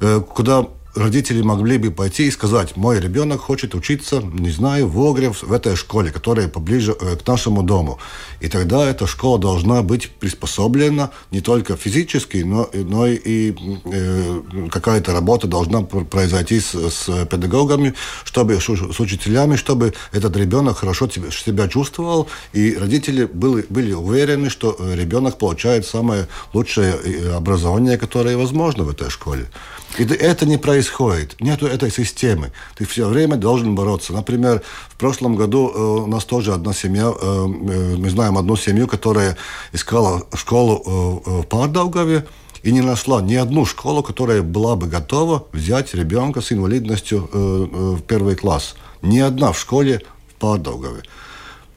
э, 0.00 0.20
куда 0.20 0.66
родители 0.94 1.42
могли 1.42 1.78
бы 1.78 1.90
пойти 1.90 2.26
и 2.26 2.30
сказать, 2.30 2.76
мой 2.76 3.00
ребенок 3.00 3.40
хочет 3.40 3.74
учиться, 3.74 4.20
не 4.20 4.50
знаю, 4.50 4.88
в 4.88 4.98
Огре, 5.00 5.30
в 5.30 5.52
этой 5.52 5.76
школе, 5.76 6.10
которая 6.10 6.48
поближе 6.48 6.96
э, 6.98 7.16
к 7.16 7.26
нашему 7.26 7.62
дому. 7.62 7.98
И 8.40 8.48
тогда 8.48 8.88
эта 8.88 9.06
школа 9.06 9.38
должна 9.38 9.82
быть 9.82 10.10
приспособлена 10.10 11.10
не 11.30 11.40
только 11.40 11.76
физически, 11.76 12.38
но, 12.38 12.70
но 12.72 13.06
и 13.06 13.54
э, 13.84 14.42
какая-то 14.70 15.12
работа 15.12 15.46
должна 15.46 15.82
произойти 15.82 16.60
с, 16.60 16.74
с 16.74 17.26
педагогами, 17.26 17.94
чтобы, 18.24 18.60
с 18.60 19.00
учителями, 19.00 19.56
чтобы 19.56 19.94
этот 20.12 20.36
ребенок 20.36 20.78
хорошо 20.78 21.08
себя 21.08 21.68
чувствовал, 21.68 22.28
и 22.52 22.76
родители 22.76 23.24
были, 23.24 23.66
были 23.68 23.92
уверены, 23.92 24.50
что 24.50 24.76
ребенок 24.94 25.38
получает 25.38 25.86
самое 25.86 26.28
лучшее 26.52 26.94
э, 26.94 27.34
образование, 27.34 27.98
которое 27.98 28.36
возможно 28.36 28.84
в 28.84 28.90
этой 28.90 29.10
школе. 29.10 29.46
И 29.98 30.04
это 30.04 30.44
не 30.46 30.56
происходит. 30.58 30.83
Нет 31.40 31.62
этой 31.62 31.90
системы. 31.90 32.52
Ты 32.76 32.84
все 32.86 33.08
время 33.08 33.36
должен 33.36 33.74
бороться. 33.74 34.12
Например, 34.12 34.62
в 34.88 34.96
прошлом 34.96 35.36
году 35.36 35.70
э, 35.74 35.78
у 36.04 36.06
нас 36.06 36.24
тоже 36.24 36.52
одна 36.52 36.72
семья, 36.72 37.12
э, 37.12 37.14
э, 37.20 37.96
мы 37.96 38.10
знаем 38.10 38.38
одну 38.38 38.56
семью, 38.56 38.86
которая 38.86 39.36
искала 39.72 40.26
школу 40.34 41.22
в 41.24 41.42
Пардаугаве, 41.44 42.26
и 42.62 42.72
не 42.72 42.80
нашла 42.80 43.20
ни 43.20 43.34
одну 43.34 43.66
школу, 43.66 44.02
которая 44.02 44.42
была 44.42 44.74
бы 44.74 44.86
готова 44.86 45.46
взять 45.52 45.94
ребенка 45.94 46.40
с 46.40 46.50
инвалидностью 46.50 47.28
в 47.30 48.00
первый 48.02 48.36
класс. 48.36 48.74
Ни 49.02 49.18
одна 49.18 49.52
в 49.52 49.58
школе 49.58 50.00
в 50.28 50.34
Пардаугаве 50.40 51.02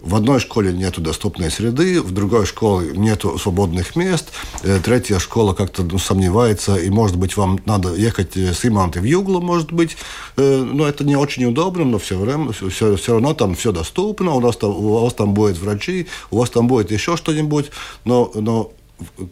в 0.08 0.16
одной 0.16 0.40
школе 0.40 0.72
нет 0.72 1.00
доступной 1.00 1.52
среды, 1.52 2.02
в 2.02 2.12
другой 2.12 2.46
школе 2.46 2.92
нет 2.96 3.26
свободных 3.40 3.96
мест, 3.96 4.32
э, 4.64 4.80
третья 4.84 5.20
школа 5.20 5.54
как-то 5.54 5.84
ну, 5.84 6.00
сомневается, 6.00 6.78
и, 6.78 6.90
может 6.90 7.18
быть, 7.18 7.36
вам 7.36 7.60
надо 7.66 7.94
ехать 7.94 8.38
э, 8.38 8.54
с 8.54 8.66
Иманты 8.66 9.02
в 9.02 9.04
Юглу, 9.04 9.42
может 9.42 9.74
быть. 9.74 9.98
Э, 10.38 10.64
но 10.64 10.88
это 10.88 11.04
не 11.04 11.18
очень 11.18 11.46
удобно, 11.46 11.84
но 11.84 12.00
все, 12.00 12.18
время, 12.18 12.54
все, 12.54 12.96
все 12.96 13.14
равно 13.14 13.34
там 13.34 13.56
все 13.56 13.74
доступно, 13.74 14.32
у, 14.32 14.40
нас 14.40 14.56
там, 14.56 14.70
у 14.70 15.04
вас 15.04 15.14
там 15.14 15.34
будет 15.34 15.58
врачи, 15.58 16.08
у 16.32 16.38
вас 16.38 16.50
там 16.50 16.68
будет 16.68 16.92
еще 16.92 17.18
что-нибудь, 17.18 17.72
но, 18.06 18.32
но 18.34 18.72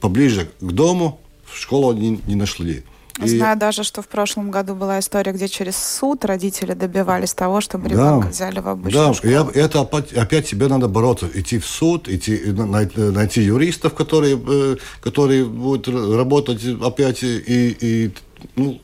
поближе 0.01 0.49
к 0.59 0.71
дому 0.71 1.21
школу 1.53 1.93
не, 1.93 2.19
не 2.27 2.35
нашли. 2.35 2.83
И... 3.23 3.37
Знаю 3.37 3.57
даже, 3.57 3.83
что 3.83 4.01
в 4.01 4.07
прошлом 4.07 4.51
году 4.51 4.75
была 4.75 4.99
история, 4.99 5.31
где 5.31 5.47
через 5.47 5.77
суд 5.77 6.25
родители 6.25 6.73
добивались 6.73 7.33
того, 7.33 7.61
чтобы 7.61 7.87
ребенка 7.87 8.25
да, 8.25 8.31
взяли 8.31 8.59
в 8.59 8.67
обычную 8.67 9.07
да, 9.07 9.13
школу. 9.13 9.51
Да, 9.53 9.59
это 9.59 9.81
опять, 9.81 10.13
опять 10.13 10.49
тебе 10.49 10.67
надо 10.67 10.89
бороться, 10.89 11.29
идти 11.33 11.59
в 11.59 11.65
суд, 11.65 12.09
идти, 12.09 12.37
найти 12.47 13.41
юристов, 13.41 13.93
которые, 13.93 14.37
э, 14.45 14.75
которые 15.01 15.45
будут 15.45 15.87
работать 15.87 16.61
опять 16.81 17.23
и, 17.23 17.77
и 17.79 18.13
ну, 18.57 18.81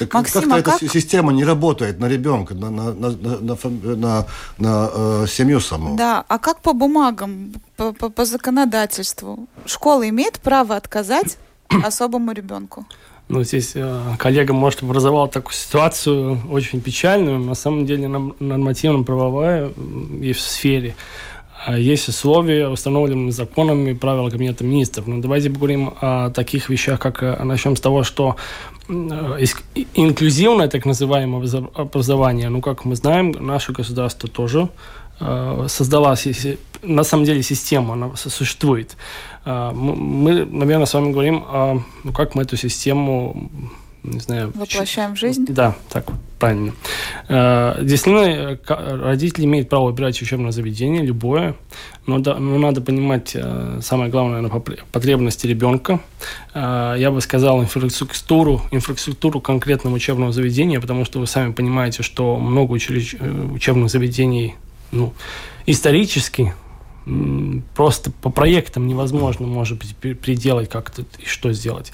Максим, 0.00 0.08
как-то 0.08 0.54
а 0.54 0.58
эта 0.58 0.70
как... 0.70 0.90
система 0.90 1.32
не 1.32 1.44
работает 1.44 2.00
на 2.00 2.08
ребенка, 2.08 2.54
на, 2.54 2.70
на, 2.70 2.92
на, 2.92 3.10
на, 3.10 3.38
на, 3.40 3.96
на, 3.96 4.26
на 4.58 4.90
э, 4.94 5.26
семью 5.28 5.60
саму. 5.60 5.96
Да, 5.96 6.24
а 6.28 6.38
как 6.38 6.60
по 6.60 6.72
бумагам, 6.72 7.52
по, 7.76 7.92
по, 7.92 8.10
по 8.10 8.24
законодательству? 8.24 9.46
Школа 9.66 10.08
имеет 10.08 10.40
право 10.40 10.76
отказать 10.76 11.38
особому 11.84 12.32
ребенку? 12.32 12.86
Ну, 13.28 13.42
здесь 13.42 13.72
э, 13.74 14.02
коллега, 14.18 14.52
может, 14.52 14.82
образовал 14.82 15.28
такую 15.28 15.54
ситуацию 15.54 16.40
очень 16.50 16.80
печальную. 16.80 17.38
На 17.38 17.54
самом 17.54 17.86
деле 17.86 18.08
нормативно-правовая 18.08 19.70
и 20.20 20.32
в 20.32 20.40
сфере 20.40 20.94
а 21.66 21.78
есть 21.78 22.08
условия, 22.08 22.68
установленные 22.68 23.32
законами 23.32 23.92
и 23.92 23.94
правила 23.94 24.28
Кабинета 24.28 24.64
министров. 24.64 25.06
Но 25.06 25.20
давайте 25.22 25.48
поговорим 25.48 25.94
о 26.00 26.28
таких 26.28 26.68
вещах, 26.68 27.00
как 27.00 27.22
э, 27.22 27.42
начнем 27.42 27.74
с 27.74 27.80
того, 27.80 28.02
что 28.02 28.36
э, 28.88 28.92
инклюзивное 29.94 30.68
так 30.68 30.84
называемое 30.84 31.42
образование, 31.74 32.50
ну, 32.50 32.60
как 32.60 32.84
мы 32.84 32.96
знаем, 32.96 33.30
наше 33.30 33.72
государство 33.72 34.28
тоже 34.28 34.68
э, 35.20 35.66
создала 35.68 36.14
на 36.84 37.04
самом 37.04 37.24
деле 37.24 37.42
система, 37.42 37.94
она 37.94 38.16
существует. 38.16 38.96
А, 39.44 39.72
мы, 39.72 40.44
наверное, 40.44 40.86
с 40.86 40.94
вами 40.94 41.12
говорим, 41.12 41.44
о, 41.46 41.82
ну, 42.04 42.12
как 42.12 42.34
мы 42.34 42.42
эту 42.42 42.56
систему 42.56 43.50
не 44.04 44.20
знаю... 44.20 44.52
Воплощаем 44.54 45.14
в 45.14 45.18
жизнь? 45.18 45.46
Да, 45.48 45.74
так 45.88 46.04
правильно. 46.38 46.74
А, 47.28 47.82
действительно, 47.82 48.58
родители 49.02 49.46
имеют 49.46 49.70
право 49.70 49.86
выбирать 49.86 50.20
учебное 50.20 50.52
заведение, 50.52 51.02
любое, 51.02 51.54
но, 52.06 52.18
да, 52.18 52.34
но 52.38 52.58
надо 52.58 52.82
понимать 52.82 53.32
э, 53.34 53.80
самое 53.82 54.10
главное, 54.10 54.46
потребности 54.92 55.46
ребенка. 55.46 56.00
А, 56.52 56.94
я 56.96 57.10
бы 57.10 57.22
сказал 57.22 57.62
инфраструктуру, 57.62 58.60
инфраструктуру 58.70 59.40
конкретного 59.40 59.94
учебного 59.94 60.32
заведения, 60.32 60.80
потому 60.80 61.06
что 61.06 61.18
вы 61.18 61.26
сами 61.26 61.52
понимаете, 61.52 62.02
что 62.02 62.36
много. 62.36 62.74
Э, 62.74 62.78
учебных 63.54 63.88
заведений 63.88 64.54
ну, 64.92 65.14
исторически 65.66 66.52
просто 67.74 68.10
по 68.10 68.30
проектам 68.30 68.86
невозможно, 68.86 69.46
может 69.46 69.78
быть, 69.78 70.18
приделать 70.18 70.68
как-то 70.68 71.02
и 71.18 71.26
что 71.26 71.52
сделать. 71.52 71.92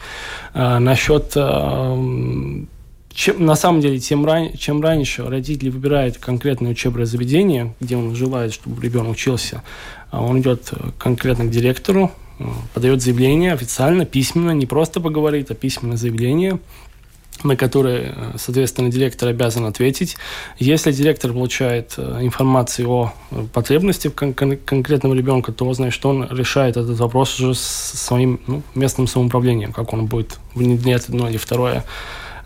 А, 0.54 0.78
насчет 0.78 1.32
а, 1.36 1.96
чем, 3.12 3.44
на 3.44 3.56
самом 3.56 3.80
деле, 3.80 3.98
тем 3.98 4.24
ран, 4.24 4.52
чем 4.56 4.80
раньше 4.80 5.24
родители 5.24 5.68
выбирают 5.68 6.18
конкретное 6.18 6.70
учебное 6.70 7.06
заведение, 7.06 7.74
где 7.80 7.96
он 7.96 8.14
желает, 8.14 8.52
чтобы 8.52 8.80
ребенок 8.82 9.12
учился, 9.12 9.62
а 10.10 10.22
он 10.22 10.40
идет 10.40 10.70
конкретно 10.98 11.46
к 11.46 11.50
директору, 11.50 12.12
подает 12.72 13.02
заявление 13.02 13.52
официально, 13.52 14.04
письменно, 14.04 14.52
не 14.52 14.66
просто 14.66 15.00
поговорит, 15.00 15.50
а 15.50 15.54
письменное 15.54 15.96
заявление 15.96 16.60
на 17.42 17.56
которые, 17.56 18.14
э, 18.16 18.32
соответственно, 18.38 18.90
директор 18.90 19.28
обязан 19.28 19.64
ответить. 19.66 20.16
Если 20.58 20.92
директор 20.92 21.32
получает 21.32 21.94
э, 21.96 22.18
информацию 22.22 22.88
о 22.88 23.12
э, 23.30 23.44
потребности 23.52 24.08
кон- 24.08 24.34
кон- 24.34 24.56
конкретного 24.56 25.14
ребенка, 25.14 25.52
то 25.52 25.72
значит 25.72 26.04
он 26.04 26.28
решает 26.30 26.76
этот 26.76 26.98
вопрос 26.98 27.38
уже 27.40 27.54
с 27.54 27.60
своим 27.60 28.40
ну, 28.46 28.62
местным 28.74 29.06
самоуправлением, 29.06 29.72
как 29.72 29.92
он 29.92 30.06
будет 30.06 30.38
внедрять 30.54 31.08
одно 31.08 31.28
или 31.28 31.36
второе, 31.36 31.84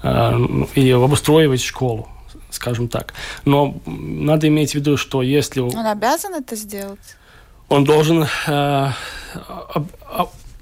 э, 0.02 0.38
или 0.74 0.90
обустроивать 0.90 1.62
школу 1.62 2.08
скажем 2.50 2.86
так. 2.86 3.14
Но 3.44 3.74
надо 3.86 4.46
иметь 4.46 4.72
в 4.72 4.74
виду, 4.76 4.96
что 4.96 5.22
если... 5.22 5.60
Он 5.60 5.86
обязан 5.86 6.34
это 6.34 6.54
сделать? 6.54 7.16
Он 7.68 7.84
должен 7.84 8.26
э, 8.46 8.90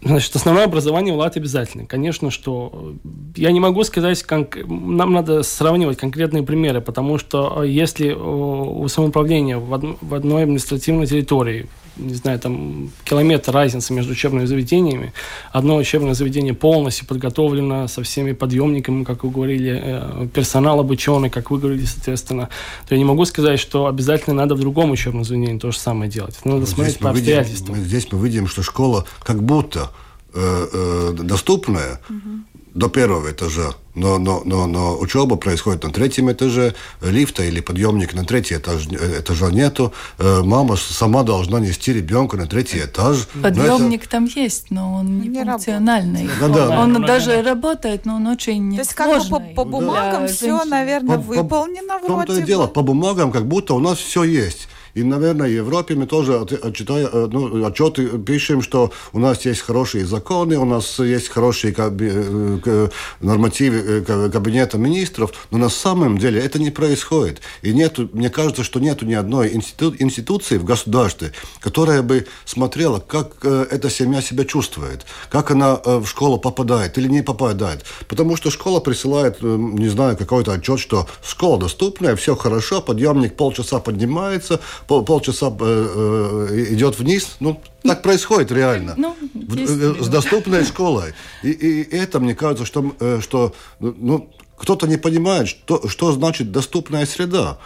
Значит, 0.04 0.35
основное 0.35 0.64
образование 0.64 1.14
в 1.14 1.18
Латвии 1.18 1.40
обязательно. 1.40 1.87
Конечно, 1.87 2.30
что 2.32 2.94
я 3.37 3.52
не 3.52 3.61
могу 3.61 3.85
сказать, 3.85 4.21
как 4.25 4.56
нам 4.66 5.12
надо 5.12 5.44
сравнивать 5.44 5.97
конкретные 5.97 6.42
примеры, 6.42 6.80
потому 6.80 7.18
что 7.18 7.62
если 7.62 8.12
у 8.12 8.87
самоуправления 8.88 9.59
в 9.59 10.14
одной 10.14 10.42
административной 10.42 11.06
территории 11.06 11.68
не 11.97 12.15
знаю, 12.15 12.39
там 12.39 12.91
километр 13.05 13.53
разницы 13.53 13.93
между 13.93 14.13
учебными 14.13 14.47
заведениями. 14.47 15.13
Одно 15.53 15.77
учебное 15.77 16.15
заведение 16.15 16.55
полностью 16.55 17.07
подготовлено 17.07 17.89
со 17.89 18.03
всеми 18.03 18.33
подъемниками, 18.33 19.05
как 19.05 19.25
вы 19.25 19.31
говорили, 19.31 19.81
э, 19.83 20.29
персонал 20.33 20.81
обученный, 20.81 21.31
как 21.31 21.51
вы 21.51 21.59
говорили, 21.59 21.85
соответственно. 21.85 22.49
То 22.89 22.95
я 22.95 22.99
не 22.99 23.05
могу 23.05 23.25
сказать, 23.25 23.61
что 23.61 23.87
обязательно 23.87 24.37
надо 24.37 24.55
в 24.55 24.61
другом 24.61 24.91
учебном 24.91 25.25
заведении 25.25 25.59
то 25.59 25.71
же 25.71 25.79
самое 25.79 26.11
делать. 26.11 26.39
Надо 26.45 26.61
вот 26.61 26.69
смотреть 26.69 26.99
по 26.99 27.11
обстоятельствам. 27.11 27.75
Видим, 27.75 27.89
здесь 27.89 28.13
мы 28.13 28.27
видим, 28.27 28.47
что 28.47 28.63
школа 28.63 29.05
как 29.23 29.43
будто 29.43 29.91
э, 30.35 30.67
э, 30.73 31.13
доступная, 31.23 32.01
угу 32.09 32.45
до 32.75 32.88
первого 32.88 33.31
этажа, 33.31 33.75
но, 33.95 34.19
но, 34.19 34.43
но, 34.45 34.67
но 34.67 34.99
учеба 34.99 35.37
происходит 35.37 35.85
на 35.85 35.91
третьем 35.91 36.31
этаже, 36.33 36.75
лифта 37.02 37.45
или 37.45 37.61
подъемник 37.61 38.14
на 38.14 38.25
третий 38.25 38.57
этаж 38.57 38.87
этажа 38.87 39.50
нету, 39.50 39.93
э, 40.19 40.41
мама 40.43 40.76
сама 40.76 41.23
должна 41.23 41.61
нести 41.61 41.93
ребенка 41.93 42.37
на 42.37 42.47
третий 42.47 42.79
этаж. 42.79 43.29
Подъемник 43.43 44.02
это... 44.02 44.11
там 44.11 44.25
есть, 44.25 44.71
но 44.71 44.95
он 44.95 45.21
не, 45.21 45.29
не 45.29 45.45
функциональный. 45.45 46.29
Да, 46.41 46.49
да. 46.49 46.81
Он 46.81 46.95
да. 46.95 47.00
даже 47.00 47.43
работает, 47.43 48.07
но 48.07 48.17
он 48.17 48.26
очень 48.26 48.73
То 48.73 48.79
есть 48.79 48.95
как 48.95 49.23
бы 49.23 49.29
по, 49.29 49.41
по 49.41 49.64
бумагам 49.64 50.29
все, 50.29 50.64
наверное, 50.64 51.17
по, 51.17 51.23
выполнено 51.23 51.99
по, 51.99 52.07
вроде. 52.07 52.23
В 52.23 52.26
том-то 52.26 52.41
и 52.41 52.43
дело, 52.45 52.67
по 52.67 52.83
бумагам 52.83 53.31
как 53.31 53.47
будто 53.47 53.75
у 53.75 53.81
нас 53.81 53.99
все 53.99 54.25
есть. 54.25 54.69
И, 54.95 55.03
наверное, 55.03 55.49
в 55.49 55.53
Европе 55.53 55.95
мы 55.95 56.07
тоже 56.07 56.39
отчитая, 56.39 57.09
э, 57.11 57.29
ну, 57.31 57.65
отчеты 57.65 58.19
пишем, 58.19 58.61
что 58.61 58.93
у 59.13 59.19
нас 59.19 59.45
есть 59.47 59.63
хорошие 59.63 60.05
законы, 60.05 60.59
у 60.59 60.67
нас 60.67 60.99
есть 60.99 61.29
хорошие 61.29 61.75
э, 61.77 62.89
нормативы 63.21 64.05
э, 64.07 64.31
кабинета 64.31 64.77
министров, 64.77 65.33
но 65.51 65.59
на 65.59 65.71
самом 65.71 66.19
деле 66.19 66.41
это 66.41 66.59
не 66.59 66.71
происходит. 66.71 67.41
И 67.63 67.73
нету, 67.73 68.11
мне 68.13 68.29
кажется, 68.29 68.65
что 68.65 68.81
нет 68.81 69.03
ни 69.03 69.15
одной 69.15 69.55
институ, 69.55 69.95
институции 69.99 70.59
в 70.59 70.65
государстве, 70.65 71.33
которая 71.61 72.03
бы 72.03 72.27
смотрела, 72.45 73.01
как 73.01 73.45
эта 73.45 73.89
семья 73.89 74.21
себя 74.21 74.45
чувствует, 74.45 75.07
как 75.31 75.51
она 75.51 75.77
в 75.77 76.07
школу 76.07 76.39
попадает 76.39 76.99
или 76.99 77.09
не 77.09 77.23
попадает. 77.23 77.85
Потому 78.09 78.37
что 78.37 78.51
школа 78.51 78.81
присылает, 78.81 79.43
не 79.43 79.89
знаю, 79.89 80.17
какой-то 80.17 80.53
отчет, 80.53 80.79
что 80.81 81.09
школа 81.25 81.59
доступная, 81.59 82.17
все 82.17 82.37
хорошо, 82.37 82.83
подъемник 82.83 83.37
полчаса 83.37 83.79
поднимается, 83.79 84.61
пол, 84.87 85.05
полчаса 85.05 85.49
э, 85.49 86.49
э, 86.51 86.75
идет 86.75 86.99
вниз. 86.99 87.37
Ну, 87.41 87.61
так 87.83 88.03
происходит 88.03 88.53
реально. 88.53 88.95
Ну, 88.97 89.17
э, 89.35 89.95
с 90.01 90.09
доступной 90.09 90.65
школой. 90.65 91.15
И, 91.43 91.51
и 91.51 91.97
это, 91.97 92.21
мне 92.21 92.35
кажется, 92.35 92.65
что, 92.65 92.95
э, 93.01 93.21
что 93.23 93.55
ну, 93.81 94.29
кто-то 94.57 94.87
не 94.87 94.97
понимает, 94.97 95.49
что, 95.49 95.89
что 95.89 96.12
значит 96.12 96.53
доступная 96.53 97.07
среда. 97.07 97.59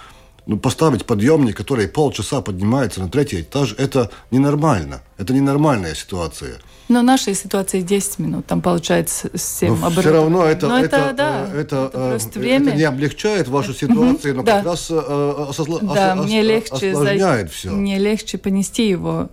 Ну, 0.47 0.59
поставить 0.59 1.05
подъемник, 1.05 1.57
который 1.57 1.89
полчаса 1.89 2.41
поднимается 2.41 3.01
на 3.01 3.09
третий 3.09 3.41
этаж, 3.41 3.75
это 3.79 4.11
ненормально. 4.31 5.03
Это 5.19 5.35
ненормальная 5.35 5.95
ситуация. 5.97 6.59
Но 6.89 7.03
нашей 7.03 7.35
ситуации 7.35 7.81
10 7.81 8.21
минут, 8.21 8.47
там 8.47 8.63
получается 8.63 9.29
7 9.35 9.77
но 9.77 9.91
Все 9.91 10.13
равно 10.13 10.45
это, 10.45 10.69
но 10.69 10.79
это, 10.79 10.97
это, 10.97 11.13
да, 11.15 11.49
это, 11.53 11.87
это, 11.87 11.89
просто 12.11 12.39
время. 12.39 12.69
это 12.69 12.77
не 12.77 12.85
облегчает 12.85 13.49
вашу 13.49 13.75
ситуацию, 13.75 14.37
но 14.37 14.45
да. 14.45 14.59
как 14.59 14.67
раз 14.67 14.87
э, 14.91 15.47
осозла, 15.49 15.81
да, 15.81 16.15
ос, 16.17 16.25
мне 16.25 16.43
легче 16.43 16.93
осложняет 16.93 17.51
все. 17.51 17.71
Мне 17.71 17.99
легче 17.99 18.39
понести 18.39 18.89
его, 18.89 19.31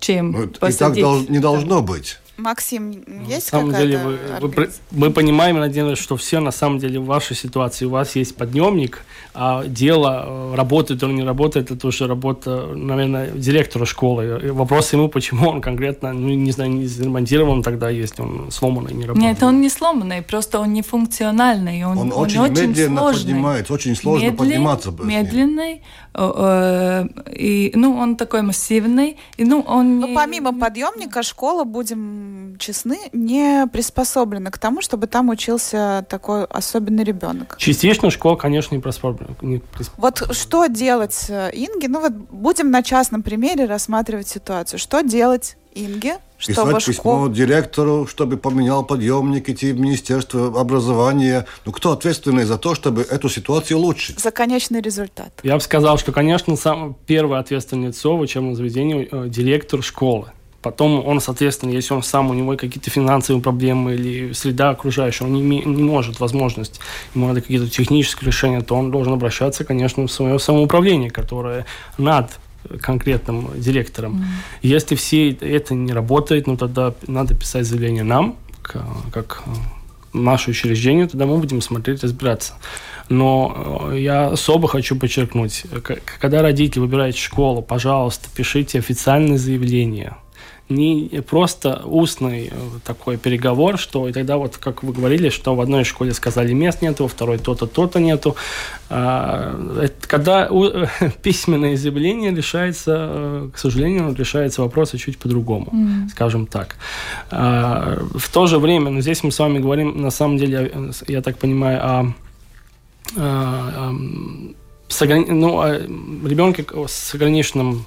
чем 0.00 0.32
ну, 0.32 0.48
посадить. 0.48 0.98
И 0.98 1.02
так 1.02 1.30
не 1.30 1.38
должно 1.38 1.80
быть. 1.80 2.18
Максим, 2.36 2.90
есть 3.26 3.50
на 3.52 3.60
самом 3.60 3.72
деле 3.72 3.98
вы, 3.98 4.48
вы, 4.48 4.70
мы 4.90 5.10
понимаем, 5.10 5.58
надеюсь, 5.58 5.98
что 5.98 6.16
все 6.16 6.40
на 6.40 6.50
самом 6.50 6.78
деле 6.78 7.00
в 7.00 7.06
вашей 7.06 7.34
ситуации 7.34 7.86
у 7.86 7.90
вас 7.90 8.14
есть 8.16 8.36
подъемник, 8.36 9.04
а 9.38 9.64
дело 9.66 10.24
э, 10.26 10.54
работает 10.56 11.02
или 11.02 11.12
не 11.12 11.22
работает, 11.22 11.70
это 11.70 11.86
уже 11.86 12.06
работа, 12.06 12.68
наверное, 12.74 13.30
директора 13.30 13.84
школы. 13.84 14.40
И 14.44 14.50
вопрос 14.50 14.92
ему, 14.94 15.08
почему 15.08 15.50
он 15.50 15.60
конкретно, 15.60 16.12
ну, 16.12 16.28
не 16.28 16.52
знаю, 16.52 16.70
не 16.70 16.86
заремонтирован 16.86 17.62
тогда, 17.62 17.90
если 17.90 18.22
он 18.22 18.50
сломанный, 18.50 18.94
не 18.94 19.04
работает. 19.04 19.34
Нет, 19.34 19.42
он 19.42 19.60
не 19.60 19.68
сломанный, 19.68 20.22
просто 20.22 20.58
он 20.58 20.72
не 20.72 20.82
функциональный. 20.82 21.84
Он, 21.84 21.98
он, 21.98 22.12
он 22.12 22.22
очень, 22.22 22.40
очень 22.40 22.68
медленно 22.68 23.00
сложный. 23.00 23.24
поднимается, 23.24 23.74
очень 23.74 23.96
сложно 23.96 24.24
Медлен, 24.24 24.38
подниматься. 24.38 24.90
Медленный, 25.02 25.82
э, 26.14 27.06
и, 27.32 27.72
ну, 27.74 27.96
он 27.96 28.16
такой 28.16 28.40
массивный. 28.42 29.16
И, 29.36 29.44
ну, 29.44 29.60
он 29.60 30.00
Но 30.00 30.06
не... 30.06 30.14
помимо 30.14 30.58
подъемника 30.58 31.22
школа, 31.22 31.64
будем 31.64 32.56
честны, 32.58 32.98
не 33.12 33.66
приспособлена 33.70 34.50
к 34.50 34.58
тому, 34.58 34.80
чтобы 34.80 35.06
там 35.06 35.28
учился 35.28 36.06
такой 36.08 36.44
особенный 36.44 37.04
ребенок. 37.04 37.56
Частично 37.58 38.10
школа, 38.10 38.36
конечно, 38.36 38.74
не 38.74 38.80
приспособлена. 38.80 39.25
Вот 39.96 40.22
что 40.34 40.66
делать 40.66 41.26
э, 41.28 41.50
Инге? 41.52 41.88
Ну 41.88 42.00
вот 42.00 42.12
будем 42.12 42.70
на 42.70 42.82
частном 42.82 43.22
примере 43.22 43.66
рассматривать 43.66 44.28
ситуацию. 44.28 44.78
Что 44.78 45.02
делать 45.02 45.56
Инге, 45.74 46.18
чтобы 46.38 46.74
Писать 46.74 46.94
школ... 46.94 47.26
письмо 47.26 47.34
директору, 47.34 48.06
чтобы 48.06 48.36
поменял 48.36 48.84
подъемник, 48.84 49.48
идти 49.48 49.72
в 49.72 49.80
Министерство 49.80 50.60
образования. 50.60 51.46
Ну, 51.64 51.72
кто 51.72 51.92
ответственный 51.92 52.44
за 52.44 52.58
то, 52.58 52.74
чтобы 52.74 53.02
эту 53.02 53.28
ситуацию 53.28 53.78
улучшить? 53.78 54.20
За 54.20 54.30
конечный 54.30 54.80
результат. 54.80 55.32
Я 55.42 55.54
бы 55.54 55.60
сказал, 55.60 55.98
что, 55.98 56.12
конечно, 56.12 56.56
сам 56.56 56.96
первое 57.06 57.40
ответственное 57.40 57.88
лицо 57.88 58.16
в 58.16 58.20
учебном 58.20 58.54
заведении 58.54 59.08
э,– 59.10 59.28
директор 59.30 59.82
школы. 59.82 60.32
Потом 60.66 61.06
он, 61.06 61.20
соответственно, 61.20 61.70
если 61.70 61.94
он 61.94 62.02
сам, 62.02 62.28
у 62.28 62.34
него 62.34 62.56
какие-то 62.56 62.90
финансовые 62.90 63.40
проблемы 63.40 63.94
или 63.94 64.32
среда 64.32 64.70
окружающая, 64.70 65.22
он 65.24 65.32
не, 65.32 65.40
не 65.40 65.82
может 65.84 66.18
возможность, 66.18 66.80
ему 67.14 67.28
надо 67.28 67.40
какие-то 67.40 67.70
технические 67.70 68.26
решения, 68.26 68.62
то 68.62 68.74
он 68.74 68.90
должен 68.90 69.12
обращаться, 69.12 69.62
конечно, 69.62 70.08
в 70.08 70.10
свое 70.10 70.40
самоуправление, 70.40 71.08
которое 71.08 71.66
над 71.98 72.40
конкретным 72.82 73.48
директором. 73.54 74.16
Mm. 74.16 74.24
Если 74.62 74.96
все 74.96 75.30
это 75.30 75.74
не 75.74 75.92
работает, 75.92 76.48
ну 76.48 76.56
тогда 76.56 76.94
надо 77.06 77.36
писать 77.36 77.64
заявление 77.64 78.02
нам, 78.02 78.34
как, 78.62 78.82
как 79.12 79.44
наше 80.12 80.50
учреждение, 80.50 81.06
тогда 81.06 81.26
мы 81.26 81.38
будем 81.38 81.62
смотреть, 81.62 82.02
разбираться. 82.02 82.54
Но 83.08 83.90
э, 83.92 84.00
я 84.00 84.30
особо 84.30 84.66
хочу 84.66 84.96
подчеркнуть, 84.96 85.62
когда 86.18 86.42
родители 86.42 86.80
выбирают 86.80 87.16
школу, 87.16 87.62
пожалуйста, 87.62 88.28
пишите 88.34 88.80
официальное 88.80 89.38
заявление– 89.38 90.16
не 90.68 91.22
просто 91.28 91.82
устный 91.84 92.48
э, 92.48 92.50
такой 92.84 93.16
переговор, 93.16 93.78
что 93.78 94.08
и 94.08 94.12
тогда 94.12 94.36
вот, 94.36 94.56
как 94.56 94.82
вы 94.82 94.92
говорили, 94.92 95.28
что 95.28 95.54
в 95.54 95.60
одной 95.60 95.84
школе 95.84 96.12
сказали 96.12 96.52
мест 96.52 96.82
нету, 96.82 97.04
во 97.04 97.08
второй 97.08 97.38
то-то, 97.38 97.66
то-то 97.66 98.00
нету. 98.00 98.34
А, 98.90 99.54
когда 100.00 100.48
письменное 101.22 101.76
заявление 101.76 102.34
решается, 102.34 102.96
э, 102.98 103.50
к 103.54 103.58
сожалению, 103.58 104.14
решается 104.14 104.62
вопросы 104.62 104.98
чуть 104.98 105.18
по-другому, 105.18 105.70
mm. 105.72 106.08
скажем 106.08 106.46
так. 106.46 106.76
А, 107.30 107.98
в 108.14 108.28
то 108.28 108.46
же 108.46 108.58
время, 108.58 108.86
но 108.86 108.90
ну, 108.90 109.00
здесь 109.00 109.22
мы 109.22 109.30
с 109.30 109.38
вами 109.38 109.60
говорим, 109.60 110.02
на 110.02 110.10
самом 110.10 110.36
деле, 110.36 110.92
я 111.06 111.22
так 111.22 111.38
понимаю, 111.38 111.80
о, 111.82 112.14
о, 113.16 113.90
о 113.90 113.94
с, 114.88 115.04
ну, 115.04 115.60
о 115.60 115.78
ребенке 116.28 116.64
с 116.88 117.14
ограниченным 117.14 117.84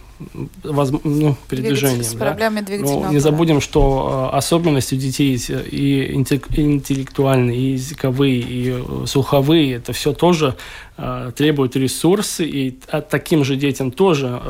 воз... 0.63 0.91
ну, 1.03 1.36
передвижением. 1.47 2.03
С 2.03 2.13
проблемами 2.13 2.65
да? 2.67 2.77
Но 2.77 3.12
не 3.12 3.19
забудем, 3.19 3.62
что 3.62 4.29
э, 4.34 4.38
особенности 4.38 4.95
детей 4.95 5.36
и 5.71 6.13
интеллектуальные, 6.13 7.58
и 7.58 7.71
языковые, 7.71 8.39
и 8.39 8.71
э, 8.71 9.05
слуховые, 9.05 9.75
это 9.75 9.93
все 9.93 10.13
тоже 10.13 10.55
э, 10.97 11.32
требует 11.36 11.75
ресурсы, 11.75 12.45
и 12.45 12.77
таким 13.10 13.43
же 13.43 13.55
детям 13.55 13.91
тоже 13.91 14.41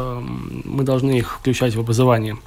мы 0.65 0.83
должны 0.83 1.17
их 1.17 1.39
включать 1.39 1.75
в 1.75 1.79
образование. 1.79 2.37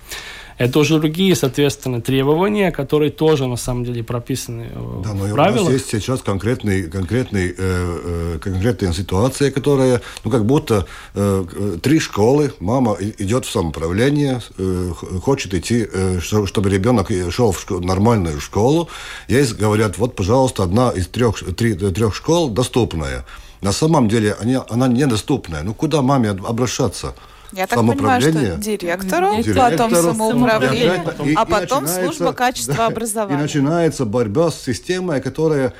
Это 0.59 0.79
уже 0.79 0.99
другие, 0.99 1.35
соответственно, 1.35 2.01
требования, 2.01 2.71
которые 2.71 3.11
тоже 3.11 3.47
на 3.47 3.57
самом 3.57 3.85
деле 3.85 4.03
прописаны 4.03 4.69
да, 5.05 5.15
но 5.15 5.25
в 5.25 5.33
правилах. 5.33 5.63
У 5.63 5.65
нас 5.65 5.73
есть 5.73 5.91
сейчас 5.91 6.23
конкретный, 6.23 6.89
конкретный, 6.89 7.49
э, 7.49 7.55
э, 7.59 8.39
конкретная 8.41 8.93
ситуация, 8.93 9.51
которая, 9.51 10.01
ну, 10.25 10.31
как 10.31 10.45
будто 10.45 10.87
э, 11.15 11.45
три 11.83 11.99
школы, 11.99 12.53
мама 12.61 12.97
идет 13.19 13.45
в 13.45 13.51
самоуправление, 13.51 14.41
э, 14.59 14.93
хочет 15.23 15.55
идти, 15.55 15.87
э, 15.91 16.21
чтобы 16.21 16.71
ребенок 16.71 17.11
шел 17.31 17.53
в 17.53 17.61
школу, 17.61 17.81
нормальную 17.81 18.41
школу. 18.41 18.89
Есть, 19.29 19.57
говорят, 19.57 19.99
вот, 19.99 20.15
пожалуйста, 20.17 20.63
одна 20.63 20.91
из 20.91 21.09
трех, 21.09 21.39
три, 21.57 21.75
трех 21.75 22.15
школ 22.15 22.51
доступная. 22.51 23.25
На 23.61 23.73
самом 23.73 24.09
деле 24.09 24.37
они, 24.41 24.59
она 24.69 24.89
недоступная. 24.89 25.63
Ну, 25.63 25.73
куда 25.75 26.03
маме 26.03 26.31
обращаться? 26.31 27.15
Я 27.53 27.67
так 27.67 27.79
понимаю, 27.79 28.21
что 28.21 28.31
директору, 28.57 29.43
директору 29.43 29.71
потом 29.71 29.95
самоуправлению, 29.95 31.03
и, 31.25 31.35
а 31.35 31.45
потом 31.45 31.87
служба 31.87 32.33
качества 32.45 32.75
да, 32.77 32.87
образования. 32.87 33.39
И 33.39 33.43
начинается 33.43 34.05
борьба 34.05 34.51
с 34.51 34.63
системой, 34.63 35.21
которая 35.21 35.75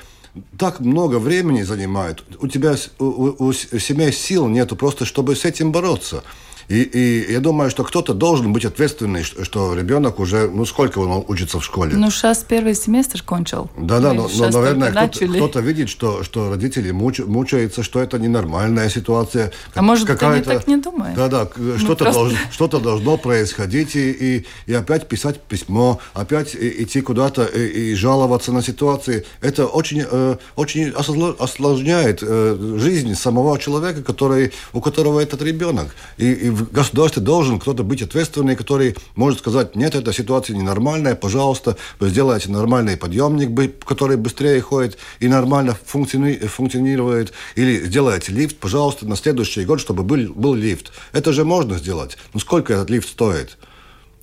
так 0.57 0.79
много 0.79 1.17
времени 1.17 1.63
занимает. 1.63 2.23
У 2.39 2.47
тебя 2.47 2.75
у, 2.99 3.05
у, 3.05 3.47
у 3.47 3.53
семьи 3.53 4.11
сил 4.11 4.47
нету 4.47 4.75
просто, 4.75 5.05
чтобы 5.05 5.35
с 5.35 5.45
этим 5.45 5.71
бороться. 5.71 6.23
И, 6.67 6.81
и 6.81 7.31
я 7.31 7.39
думаю, 7.39 7.69
что 7.69 7.83
кто-то 7.83 8.13
должен 8.13 8.53
быть 8.53 8.65
ответственный, 8.65 9.23
что 9.23 9.73
ребенок 9.73 10.19
уже, 10.19 10.49
ну 10.49 10.65
сколько 10.65 10.99
он 10.99 11.23
учится 11.27 11.59
в 11.59 11.65
школе? 11.65 11.95
Ну, 11.95 12.09
сейчас 12.11 12.45
первый 12.47 12.75
семестр 12.75 13.21
кончил. 13.23 13.69
Да-да, 13.77 14.13
но, 14.13 14.29
но, 14.33 14.49
наверное, 14.49 14.91
кто-то, 14.91 15.49
кто 15.49 15.59
видит, 15.59 15.89
что, 15.89 16.23
что 16.23 16.49
родители 16.49 16.91
муч, 16.91 17.19
мучаются, 17.19 17.83
что 17.83 17.99
это 17.99 18.19
ненормальная 18.19 18.89
ситуация. 18.89 19.51
А 19.75 19.81
может, 19.81 20.09
они 20.23 20.41
так 20.41 20.67
не 20.67 20.77
думают? 20.77 21.15
Да-да, 21.15 21.47
что-то, 21.77 22.05
просто... 22.05 22.21
должно, 22.21 22.37
что-то 22.51 22.79
должно 22.79 23.17
происходить, 23.17 23.95
и, 23.95 24.11
и, 24.11 24.45
и 24.65 24.73
опять 24.73 25.07
писать 25.07 25.39
письмо, 25.41 25.99
опять 26.13 26.55
идти 26.55 27.01
куда-то 27.01 27.43
и, 27.43 27.91
и 27.91 27.95
жаловаться 27.95 28.51
на 28.51 28.61
ситуации. 28.61 29.25
Это 29.41 29.65
очень, 29.65 30.03
э, 30.09 30.37
очень 30.55 30.89
осложняет 30.89 32.19
э, 32.21 32.77
жизнь 32.77 33.15
самого 33.15 33.57
человека, 33.59 34.01
который, 34.03 34.51
у 34.73 34.81
которого 34.81 35.19
этот 35.19 35.41
ребенок. 35.41 35.95
И, 36.17 36.31
и 36.31 36.52
в 36.53 36.71
государстве 36.71 37.21
должен 37.21 37.59
кто-то 37.59 37.83
быть 37.83 38.01
ответственный, 38.01 38.55
который 38.55 38.95
может 39.15 39.39
сказать, 39.39 39.75
нет, 39.75 39.95
эта 39.95 40.13
ситуация 40.13 40.55
ненормальная, 40.55 41.15
пожалуйста, 41.15 41.77
вы 41.99 42.09
сделайте 42.09 42.49
нормальный 42.49 42.97
подъемник, 42.97 43.83
который 43.85 44.17
быстрее 44.17 44.61
ходит 44.61 44.97
и 45.19 45.27
нормально 45.27 45.77
функциони 45.85 46.35
функционирует, 46.35 47.33
или 47.55 47.85
сделайте 47.85 48.31
лифт, 48.31 48.57
пожалуйста, 48.57 49.07
на 49.07 49.15
следующий 49.15 49.65
год, 49.65 49.79
чтобы 49.79 50.03
был, 50.03 50.33
был 50.33 50.53
лифт. 50.53 50.91
Это 51.11 51.33
же 51.33 51.43
можно 51.43 51.77
сделать. 51.77 52.17
Но 52.33 52.39
сколько 52.39 52.73
этот 52.73 52.89
лифт 52.89 53.09
стоит? 53.09 53.57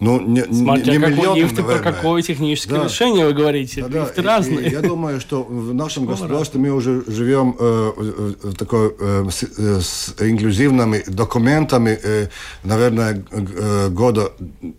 Ну, 0.00 0.18
не, 0.18 0.42
Смотря 0.44 0.96
не 0.96 0.98
какой 0.98 1.40
лифт 1.40 1.58
и 1.58 1.62
про 1.62 1.78
какое 1.78 2.22
техническое 2.22 2.78
да. 2.78 2.84
решение 2.84 3.26
вы 3.26 3.34
говорите. 3.34 3.86
Да, 3.86 4.00
Лифты 4.00 4.22
да. 4.22 4.36
разные. 4.36 4.64
И, 4.64 4.70
и 4.70 4.72
я 4.72 4.80
думаю, 4.80 5.20
что 5.20 5.42
в 5.42 5.74
нашем 5.74 6.06
государстве 6.06 6.58
мы 6.58 6.70
уже 6.70 7.04
живем 7.06 7.54
э, 7.58 7.92
в 8.42 8.54
такой 8.54 8.94
э, 8.98 9.28
с, 9.30 9.42
э, 9.42 9.80
с 9.80 10.14
инклюзивными 10.18 11.04
документами, 11.06 11.98
э, 12.02 12.28
наверное, 12.64 13.22
э, 13.30 13.88
года, 13.90 14.32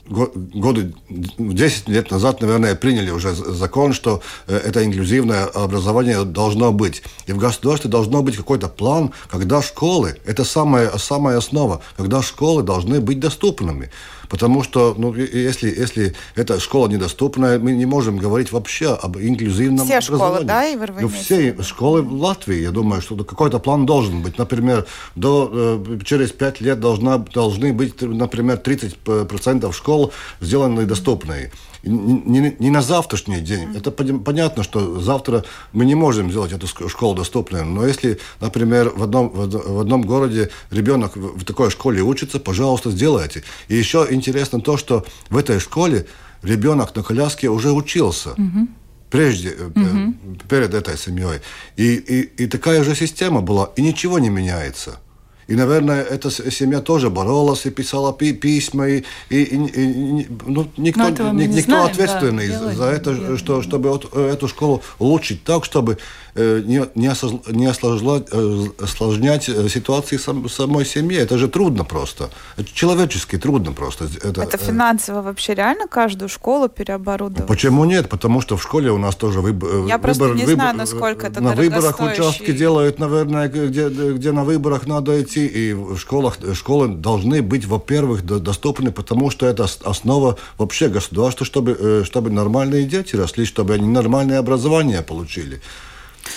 года 0.10 0.92
10 1.10 1.90
лет 1.90 2.10
назад, 2.10 2.42
наверное, 2.42 2.74
приняли 2.74 3.12
уже 3.12 3.36
закон, 3.36 3.94
что 3.94 4.24
э, 4.48 4.58
это 4.58 4.84
инклюзивное 4.84 5.46
образование 5.46 6.26
должно 6.26 6.72
быть. 6.72 7.04
И 7.28 7.34
в 7.34 7.38
государстве 7.38 7.92
должно 7.92 8.24
быть 8.24 8.38
какой-то 8.38 8.70
план, 8.70 9.12
когда 9.30 9.62
школы, 9.62 10.16
это 10.26 10.44
самая, 10.44 10.98
самая 10.98 11.38
основа, 11.38 11.82
когда 11.96 12.24
школы 12.24 12.64
должны 12.64 13.02
быть 13.02 13.20
доступными. 13.20 13.92
Потому 14.32 14.64
что, 14.64 14.96
ну, 14.98 15.14
если, 15.14 15.70
если 15.70 16.16
эта 16.36 16.58
школа 16.62 16.88
недоступная, 16.88 17.60
мы 17.60 17.74
не 17.74 17.86
можем 17.86 18.16
говорить 18.16 18.54
вообще 18.54 18.94
об 18.94 19.18
инклюзивном 19.18 19.86
все 19.86 20.00
школы, 20.00 20.46
да, 20.46 20.66
и 20.66 20.78
ну, 20.78 21.10
все 21.10 21.62
школы 21.62 22.02
в 22.02 22.14
Латвии, 22.14 22.62
я 22.62 22.72
думаю, 22.72 23.02
что 23.02 23.22
какой-то 23.26 23.60
план 23.60 23.86
должен 23.86 24.22
быть. 24.22 24.38
Например, 24.38 24.86
до, 25.16 25.52
э, 25.86 26.00
через 26.06 26.32
пять 26.32 26.62
лет 26.62 26.80
должна, 26.80 27.18
должны 27.18 27.74
быть, 27.74 28.02
например, 28.02 28.56
30% 28.56 29.74
школ 29.74 30.14
сделаны 30.40 30.86
доступными 30.86 31.52
не, 31.84 32.56
не 32.60 32.70
на 32.70 32.82
завтрашний 32.82 33.42
день. 33.42 33.76
Это 33.76 33.92
понятно, 33.92 34.64
что 34.64 35.00
завтра 35.00 35.44
мы 35.74 35.86
не 35.86 35.96
можем 35.96 36.30
сделать 36.30 36.52
эту 36.52 36.68
школу 36.68 37.16
доступной. 37.16 37.66
Но 37.66 37.86
если, 37.86 38.20
например, 38.40 38.92
в 38.96 39.04
одном, 39.04 39.30
в 39.30 39.80
одном 39.80 40.04
городе 40.04 40.50
ребенок 40.70 41.16
в 41.16 41.44
такой 41.44 41.72
школе 41.72 42.02
учится, 42.02 42.40
пожалуйста, 42.40 42.92
сделайте. 42.92 43.44
И 43.68 43.76
еще 43.76 44.08
интересно 44.10 44.62
то, 44.62 44.78
что 44.78 45.06
в 45.30 45.38
этой 45.38 45.60
школе 45.60 46.06
ребенок 46.44 46.96
на 46.96 47.04
коляске 47.04 47.50
уже 47.50 47.72
учился. 47.72 48.32
Угу 48.32 48.68
прежде, 49.12 49.50
угу. 49.50 50.14
перед 50.50 50.74
этой 50.74 50.98
семьей. 50.98 51.42
И, 51.76 51.96
и, 51.96 52.44
и 52.44 52.48
такая 52.48 52.84
же 52.84 52.96
система 52.96 53.42
была, 53.42 53.70
и 53.76 53.82
ничего 53.82 54.20
не 54.20 54.30
меняется. 54.30 55.00
И, 55.48 55.56
наверное, 55.56 56.02
эта 56.04 56.30
семья 56.30 56.82
тоже 56.82 57.10
боролась 57.10 57.66
и 57.66 57.70
писала 57.70 58.14
пи 58.14 58.34
письма, 58.34 58.88
и, 58.88 59.04
и, 59.30 59.44
и, 59.44 60.22
и 60.22 60.28
ну, 60.46 60.68
никто, 60.78 61.10
ни, 61.10 61.46
никто 61.46 61.72
знаем, 61.72 61.92
ответственный 61.92 62.48
да, 62.48 62.74
за 62.74 62.86
это, 62.86 63.38
что, 63.38 63.62
чтобы 63.62 64.00
эту 64.14 64.48
школу 64.48 64.82
улучшить 65.00 65.44
так, 65.44 65.66
чтобы 65.66 65.98
Э, 66.34 66.62
не, 66.66 66.82
не, 66.96 67.12
не 67.52 67.66
осложнять, 67.66 68.28
э, 68.32 68.64
осложнять 68.82 69.50
э, 69.50 69.68
ситуации 69.68 70.18
сам, 70.18 70.48
самой 70.48 70.86
семье. 70.86 71.20
Это 71.20 71.38
же 71.38 71.50
трудно 71.50 71.84
просто. 71.84 72.30
Это 72.56 72.70
человечески 72.74 73.38
трудно 73.38 73.74
просто. 73.74 74.06
Это, 74.24 74.44
это 74.44 74.58
финансово 74.58 75.22
вообще 75.22 75.56
реально 75.56 75.88
каждую 75.88 76.30
школу 76.30 76.70
переоборудовать? 76.70 77.48
Почему 77.48 77.84
нет? 77.84 78.08
Потому 78.08 78.40
что 78.40 78.56
в 78.56 78.64
школе 78.64 78.92
у 78.92 78.98
нас 78.98 79.16
тоже 79.16 79.42
выбор. 79.42 79.86
Я 79.88 79.98
просто 79.98 80.30
не 80.30 80.46
выбор, 80.46 80.56
знаю, 80.56 80.78
насколько 80.78 81.28
это 81.28 81.42
На 81.42 81.52
выборах 81.52 82.00
участки 82.00 82.54
делают, 82.54 82.98
наверное, 83.00 83.50
где, 83.50 83.90
где 83.90 84.32
на 84.32 84.46
выборах 84.46 84.88
надо 84.88 85.22
идти. 85.22 85.41
И 85.48 85.74
в 85.74 85.98
школах 85.98 86.38
школы 86.54 86.88
должны 86.88 87.42
быть, 87.42 87.66
во-первых, 87.66 88.26
доступны, 88.26 88.92
потому 88.92 89.30
что 89.30 89.46
это 89.46 89.68
основа 89.84 90.38
вообще 90.58 90.88
государства, 90.90 91.46
чтобы, 91.46 92.04
чтобы 92.06 92.30
нормальные 92.30 92.86
дети 92.86 93.16
росли, 93.16 93.46
чтобы 93.46 93.74
они 93.74 93.88
нормальное 93.88 94.40
образование 94.40 95.02
получили. 95.02 95.62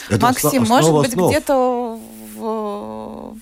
Это 0.08 0.26
Максим, 0.26 0.64
может 0.64 0.92
быть, 0.92 1.14
где-то 1.14 1.98
в, 2.36 3.36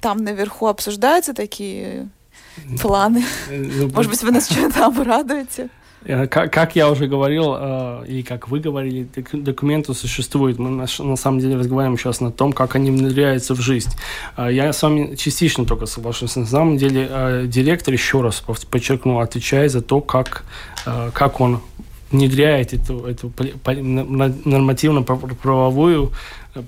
там 0.00 0.18
наверху 0.18 0.66
обсуждаются 0.66 1.34
такие 1.34 2.08
планы? 2.80 3.24
Ну, 3.50 3.88
может 3.88 4.10
быть, 4.10 4.22
вы 4.22 4.30
нас 4.30 4.50
что-то 4.50 4.86
обрадуете? 4.86 5.68
Э, 6.04 6.26
как, 6.26 6.76
я 6.76 6.90
уже 6.90 7.06
говорил, 7.06 7.54
э, 7.56 8.04
и 8.08 8.22
как 8.22 8.48
вы 8.48 8.60
говорили, 8.60 9.08
документы 9.32 9.94
существуют. 9.94 10.58
Мы 10.58 10.68
на, 10.70 11.16
самом 11.16 11.38
деле 11.38 11.56
разговариваем 11.56 11.98
сейчас 11.98 12.20
на 12.20 12.30
том, 12.30 12.52
как 12.52 12.76
они 12.76 12.90
внедряются 12.90 13.54
в 13.54 13.60
жизнь. 13.60 13.90
Э, 14.36 14.48
я 14.52 14.70
с 14.72 14.82
вами 14.82 15.14
частично 15.16 15.64
только 15.64 15.86
соглашусь. 15.86 16.36
На 16.36 16.46
самом 16.46 16.76
деле 16.76 17.08
э, 17.08 17.46
директор, 17.46 17.94
еще 17.94 18.20
раз 18.20 18.42
подчеркну, 18.70 19.20
отвечает 19.20 19.72
за 19.72 19.82
то, 19.82 20.00
как, 20.00 20.44
как 21.12 21.40
он 21.40 21.60
внедряет 22.10 22.74
эту, 22.74 23.06
эту 23.06 23.32
нормативно-правовую 23.64 26.12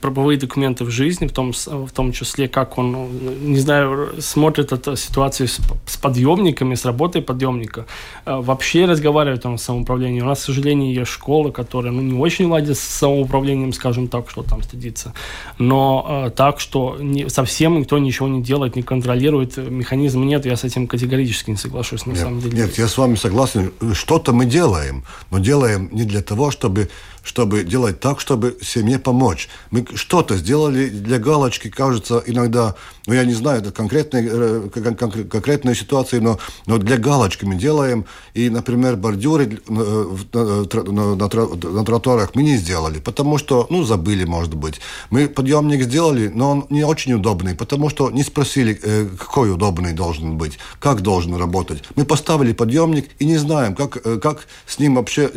правовые 0.00 0.38
документы 0.38 0.84
в 0.84 0.90
жизни, 0.90 1.26
в 1.26 1.32
том, 1.32 1.52
в 1.52 1.90
том 1.92 2.12
числе, 2.12 2.48
как 2.48 2.78
он, 2.78 3.08
не 3.42 3.58
знаю, 3.58 4.14
смотрит 4.18 4.72
эту 4.72 4.96
ситуацию 4.96 5.48
с, 5.48 5.60
с 5.86 5.96
подъемниками, 5.96 6.74
с 6.74 6.84
работой 6.86 7.20
подъемника. 7.20 7.86
Э, 8.24 8.40
вообще 8.40 8.86
разговаривает 8.86 9.44
он 9.44 9.58
с 9.58 9.62
самоуправлением. 9.62 10.24
У 10.24 10.28
нас, 10.28 10.40
к 10.40 10.44
сожалению, 10.44 10.94
есть 10.94 11.10
школа, 11.10 11.50
которая 11.50 11.92
ну, 11.92 12.00
не 12.00 12.18
очень 12.18 12.46
ладит 12.46 12.78
с 12.78 12.80
самоуправлением, 12.80 13.72
скажем 13.72 14.08
так, 14.08 14.30
что 14.30 14.42
там 14.42 14.62
стыдится. 14.62 15.12
Но 15.58 16.24
э, 16.26 16.30
так, 16.30 16.60
что 16.60 16.96
не, 16.98 17.28
совсем 17.28 17.78
никто 17.78 17.98
ничего 17.98 18.28
не 18.28 18.42
делает, 18.42 18.76
не 18.76 18.82
контролирует, 18.82 19.56
механизма 19.58 20.24
нет, 20.24 20.46
я 20.46 20.56
с 20.56 20.64
этим 20.64 20.86
категорически 20.86 21.50
не 21.50 21.56
соглашусь, 21.56 22.06
на 22.06 22.12
нет, 22.12 22.20
самом 22.20 22.40
деле. 22.40 22.56
Нет, 22.56 22.78
я 22.78 22.88
с 22.88 22.96
вами 22.96 23.16
согласен. 23.16 23.72
Что-то 23.92 24.32
мы 24.32 24.46
делаем, 24.46 25.04
но 25.30 25.38
делаем 25.38 25.90
не 25.92 26.04
для 26.04 26.22
того, 26.22 26.50
чтобы 26.50 26.88
чтобы 27.24 27.64
делать 27.64 27.98
так, 28.00 28.20
чтобы 28.20 28.56
семье 28.62 28.98
помочь. 28.98 29.48
Мы 29.70 29.84
что-то 29.94 30.36
сделали 30.36 30.88
для 30.88 31.18
галочки, 31.18 31.70
кажется, 31.70 32.22
иногда, 32.26 32.74
ну, 33.06 33.14
я 33.14 33.24
не 33.24 33.32
знаю, 33.32 33.60
это 33.60 33.72
конкретные, 33.72 34.28
э, 34.30 34.68
конкретные 35.30 35.74
ситуации, 35.74 36.18
но, 36.18 36.38
но 36.66 36.78
для 36.78 36.98
галочки 36.98 37.46
мы 37.46 37.56
делаем. 37.56 38.04
И, 38.34 38.50
например, 38.50 38.96
бордюры 38.96 39.58
э, 39.68 40.16
на, 40.32 41.14
на, 41.14 41.16
на, 41.16 41.70
на 41.72 41.84
тротуарах 41.84 42.34
мы 42.34 42.42
не 42.42 42.56
сделали, 42.58 43.00
потому 43.00 43.38
что, 43.38 43.66
ну, 43.70 43.84
забыли, 43.84 44.24
может 44.24 44.54
быть. 44.54 44.80
Мы 45.10 45.26
подъемник 45.26 45.82
сделали, 45.82 46.28
но 46.28 46.50
он 46.50 46.66
не 46.68 46.84
очень 46.84 47.14
удобный, 47.14 47.54
потому 47.54 47.88
что 47.88 48.10
не 48.10 48.22
спросили, 48.22 48.78
э, 48.82 49.08
какой 49.18 49.50
удобный 49.50 49.94
должен 49.94 50.36
быть, 50.36 50.58
как 50.78 51.00
должен 51.00 51.34
работать. 51.36 51.82
Мы 51.96 52.04
поставили 52.04 52.52
подъемник 52.52 53.10
и 53.18 53.24
не 53.24 53.38
знаем, 53.38 53.74
как, 53.74 54.02
как 54.20 54.46
с 54.66 54.78
ним 54.78 54.96
вообще 54.96 55.30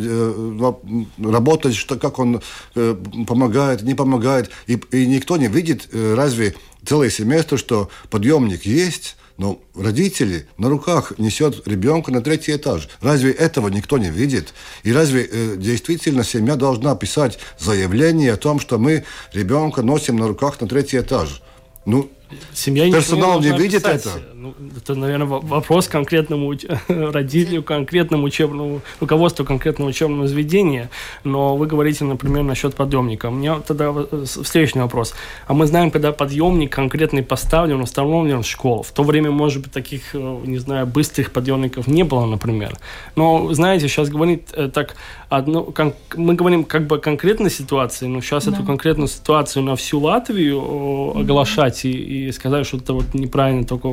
работать, 1.17 1.77
что, 1.78 1.98
как 1.98 2.20
он 2.20 2.42
э, 2.76 2.96
помогает, 3.28 3.82
не 3.84 3.96
помогает. 3.96 4.50
И, 4.68 4.74
и 4.92 5.06
никто 5.08 5.38
не 5.38 5.48
видит, 5.48 5.90
э, 5.92 6.13
разве 6.16 6.56
целый 6.86 7.12
семестр, 7.12 7.58
что 7.58 7.90
подъемник 8.10 8.66
есть, 8.66 9.16
Но 9.38 9.62
родители 9.76 10.48
на 10.58 10.68
руках 10.68 11.13
несет 11.20 11.68
ребенка 11.68 12.12
на 12.12 12.22
третий 12.22 12.56
этаж. 12.56 12.90
Разве 13.02 13.32
этого 13.32 13.68
никто 13.70 14.00
не 14.00 14.10
видит? 14.10 14.54
И 14.84 14.92
разве 14.92 15.30
э, 15.32 15.56
действительно 15.58 16.24
семья 16.24 16.56
должна 16.56 16.96
писать 16.96 17.38
заявление 17.60 18.34
о 18.34 18.38
том, 18.38 18.60
что 18.60 18.80
мы 18.80 19.04
ребенка 19.34 19.84
носим 19.84 20.18
на 20.18 20.28
руках 20.28 20.60
на 20.60 20.68
третий 20.68 20.98
этаж? 21.00 21.44
Ну, 21.86 22.10
Семья 22.54 22.92
Персонал 22.92 23.40
не 23.40 23.52
видит 23.58 23.84
писать. 23.84 24.06
это? 24.06 24.22
Ну, 24.39 24.54
это, 24.76 24.93
наверное, 24.93 25.26
вопрос 25.26 25.88
конкретному 25.88 26.54
родителю, 26.88 27.63
конкретному 27.63 28.26
учебному 28.26 28.82
руководству 29.00 29.43
конкретного 29.43 29.89
учебного 29.89 30.28
заведения. 30.28 30.91
Но 31.23 31.58
вы 31.58 31.65
говорите, 31.65 32.06
например, 32.06 32.43
насчет 32.43 32.76
подъемника. 32.76 33.30
У 33.30 33.32
меня 33.32 33.62
тогда 33.62 33.91
встречный 34.26 34.84
вопрос. 34.84 35.15
А 35.47 35.56
мы 35.56 35.65
знаем, 35.65 35.89
когда 35.89 36.12
подъемник 36.12 36.71
конкретный 36.71 37.23
поставлен, 37.23 37.82
установлен 37.82 38.43
в 38.43 38.47
школу. 38.47 38.84
В 38.84 38.91
то 38.91 39.02
время, 39.02 39.32
может 39.32 39.63
быть, 39.63 39.71
таких, 39.71 40.13
э, 40.13 40.39
не 40.45 40.60
знаю, 40.60 40.86
быстрых 40.86 41.32
подъемников 41.32 41.88
не 41.88 42.04
было, 42.04 42.28
например. 42.28 42.78
Но, 43.15 43.52
знаете, 43.56 43.88
сейчас 43.88 44.10
говорит 44.10 44.50
э, 44.54 44.69
так, 44.71 44.97
одно, 45.30 45.63
кон- 45.63 45.95
мы 46.15 46.36
говорим 46.36 46.63
как 46.63 46.86
бы 46.86 46.97
о 46.97 47.00
конкретной 47.00 47.50
ситуации, 47.50 48.06
но 48.06 48.21
сейчас 48.21 48.45
да. 48.45 48.52
эту 48.52 48.63
конкретную 48.63 49.08
ситуацию 49.08 49.63
на 49.63 49.76
всю 49.76 50.00
Латвию 50.00 51.17
оглашать 51.17 51.86
и 51.86 52.28
и 52.28 52.32
сказать, 52.32 52.67
что 52.67 52.78
это 52.78 52.93
вот 52.93 53.13
неправильно, 53.13 53.65
только 53.65 53.89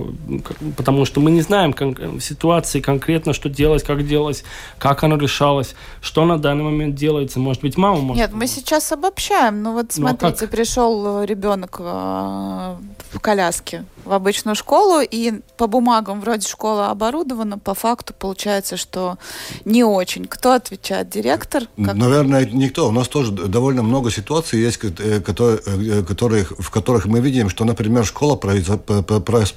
потому 0.77 1.05
что 1.05 1.21
мы 1.21 1.31
не 1.31 1.43
знаем 1.43 1.73
кон- 1.73 2.21
ситуации 2.21 2.81
конкретно, 2.81 3.33
что 3.33 3.49
делать, 3.49 3.83
как 3.83 4.07
делать, 4.07 4.45
как 4.79 5.05
оно 5.05 5.17
решалось, 5.17 5.75
что 6.01 6.25
на 6.25 6.39
данный 6.39 6.65
момент 6.65 6.95
делается. 6.95 7.39
Может 7.39 7.63
быть, 7.63 7.77
мама 7.77 8.01
может... 8.01 8.21
Нет, 8.21 8.31
мы 8.33 8.47
сейчас 8.47 8.93
обобщаем. 8.93 9.63
Ну 9.63 9.73
вот 9.73 9.95
ну, 9.97 10.07
а 10.07 10.11
смотрите, 10.11 10.45
ну, 10.47 10.49
пришел 10.49 11.23
ребенок 11.23 11.77
э, 11.79 11.83
в 11.83 13.21
коляске 13.21 13.85
в 14.05 14.13
обычную 14.13 14.55
школу, 14.55 15.01
и 15.01 15.41
по 15.57 15.67
бумагам 15.67 16.21
вроде 16.21 16.49
школа 16.49 16.91
оборудована, 16.91 17.59
по 17.59 17.75
факту 17.75 18.15
получается, 18.15 18.77
что 18.77 19.19
не 19.65 19.85
очень. 19.85 20.27
Кто 20.27 20.53
отвечает? 20.53 21.09
Директор? 21.09 21.65
Как... 21.77 21.95
Наверное, 21.95 22.47
никто. 22.47 22.89
У 22.89 22.93
нас 22.93 23.09
тоже 23.09 23.33
довольно 23.33 23.83
много 23.83 24.11
ситуаций 24.11 24.61
есть, 24.61 24.79
э, 24.83 25.21
которые, 25.21 25.61
э, 25.67 26.03
которые, 26.03 26.45
в 26.45 26.71
которых 26.71 27.07
мы 27.07 27.21
видим, 27.21 27.49
что, 27.49 27.65
например, 27.65 28.05
школа 28.05 28.37
прошла 28.37 29.49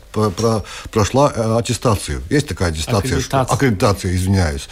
э, 1.35 1.57
аттестацию. 1.57 2.21
Есть 2.29 2.47
такая 2.47 2.69
аттестация? 2.69 3.17
Аккредитация. 3.17 3.55
Аккредитация, 3.55 4.15
извиняюсь. 4.15 4.69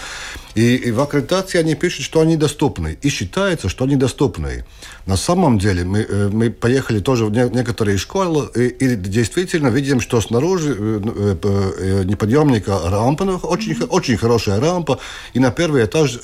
И, 0.55 0.75
и 0.75 0.91
в 0.91 1.01
аккредитации 1.01 1.59
они 1.59 1.75
пишут, 1.75 2.05
что 2.05 2.21
они 2.21 2.37
доступны. 2.37 2.97
И 3.01 3.09
считается, 3.09 3.69
что 3.69 3.83
они 3.83 3.97
доступны. 3.97 4.63
На 5.05 5.17
самом 5.17 5.59
деле 5.59 5.83
мы, 5.83 5.99
э, 5.99 6.29
мы 6.31 6.49
поехали 6.49 6.99
тоже 6.99 7.25
в 7.25 7.31
некоторые 7.31 7.97
школы 7.97 8.49
и, 8.55 8.67
и 8.67 8.95
действительно 8.95 9.67
видим, 9.67 9.99
что 9.99 10.21
снаружи 10.21 10.75
э, 10.79 12.03
неподъемника 12.05 12.79
рампа, 12.89 13.25
ну, 13.25 13.35
очень, 13.37 13.83
очень 13.83 14.17
хорошая 14.17 14.59
рампа, 14.59 14.99
и 15.33 15.39
на 15.39 15.51
первый 15.51 15.83
этаж 15.83 16.19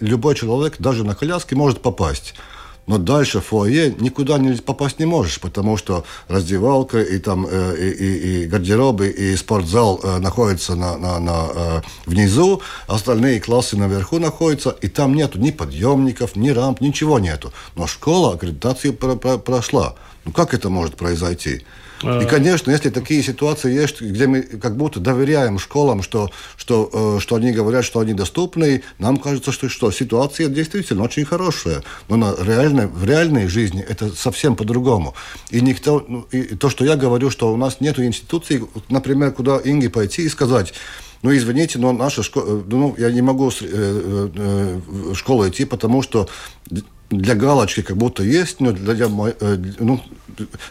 любой 0.00 0.34
человек 0.34 0.76
даже 0.78 1.04
на 1.04 1.14
коляске 1.14 1.54
может 1.54 1.82
попасть. 1.82 2.34
Но 2.86 2.98
дальше 2.98 3.40
в 3.40 3.46
фойе 3.46 3.94
никуда 3.98 4.38
не 4.38 4.56
попасть 4.56 5.00
не 5.00 5.06
можешь, 5.06 5.40
потому 5.40 5.76
что 5.76 6.04
раздевалка 6.28 7.02
и 7.02 7.18
там 7.18 7.46
э, 7.50 7.76
и, 7.78 7.90
и, 7.90 8.42
и 8.42 8.46
гардеробы 8.46 9.08
и 9.08 9.36
спортзал 9.36 10.00
э, 10.02 10.18
находятся 10.18 10.76
на, 10.76 10.96
на, 10.96 11.18
на, 11.18 11.46
э, 11.54 11.82
внизу, 12.06 12.62
остальные 12.86 13.40
классы 13.40 13.76
наверху 13.76 14.20
находятся, 14.20 14.70
и 14.70 14.88
там 14.88 15.14
нету 15.14 15.40
ни 15.40 15.50
подъемников, 15.50 16.36
ни 16.36 16.50
рамп, 16.50 16.80
ничего 16.80 17.18
нету. 17.18 17.52
Но 17.74 17.88
школа 17.88 18.34
аккредитацию 18.34 18.92
про, 18.94 19.16
про, 19.16 19.38
прошла. 19.38 19.96
Ну 20.24 20.32
как 20.32 20.54
это 20.54 20.68
может 20.70 20.96
произойти? 20.96 21.64
И, 22.02 22.06
а. 22.06 22.24
конечно, 22.26 22.70
если 22.70 22.90
такие 22.90 23.22
ситуации 23.22 23.72
есть, 23.72 24.00
где 24.00 24.26
мы 24.26 24.42
как 24.42 24.76
будто 24.76 25.00
доверяем 25.00 25.58
школам, 25.58 26.02
что, 26.02 26.30
что, 26.56 26.90
э, 26.92 27.20
что 27.20 27.36
они 27.36 27.52
говорят, 27.52 27.84
что 27.84 28.00
они 28.00 28.12
доступны, 28.12 28.82
нам 28.98 29.16
кажется, 29.16 29.52
что, 29.52 29.68
что 29.68 29.90
ситуация 29.90 30.48
действительно 30.48 31.04
очень 31.04 31.24
хорошая. 31.24 31.82
Но 32.08 32.16
на 32.16 32.34
реальной, 32.38 32.86
в 32.86 33.04
реальной 33.04 33.46
жизни 33.46 33.84
это 33.86 34.14
совсем 34.14 34.56
по-другому. 34.56 35.14
И 35.50 35.60
никто, 35.60 36.04
ну, 36.06 36.26
и 36.30 36.54
то, 36.56 36.68
что 36.68 36.84
я 36.84 36.96
говорю, 36.96 37.30
что 37.30 37.52
у 37.52 37.56
нас 37.56 37.80
нет 37.80 37.98
институций, 37.98 38.62
например, 38.88 39.32
куда 39.32 39.60
Инге 39.64 39.90
пойти 39.90 40.22
и 40.22 40.28
сказать, 40.28 40.74
ну, 41.22 41.34
извините, 41.34 41.78
но 41.78 41.92
наша 41.92 42.22
школа, 42.22 42.62
ну, 42.66 42.94
я 42.98 43.10
не 43.10 43.22
могу 43.22 43.50
в 43.50 45.14
школу 45.14 45.48
идти, 45.48 45.64
потому 45.64 46.02
что 46.02 46.28
для 47.10 47.34
галочки 47.34 47.82
как 47.82 47.96
будто 47.96 48.22
есть, 48.22 48.60
но 48.60 48.72
для, 48.72 48.94
э, 48.94 49.58
ну, 49.78 50.00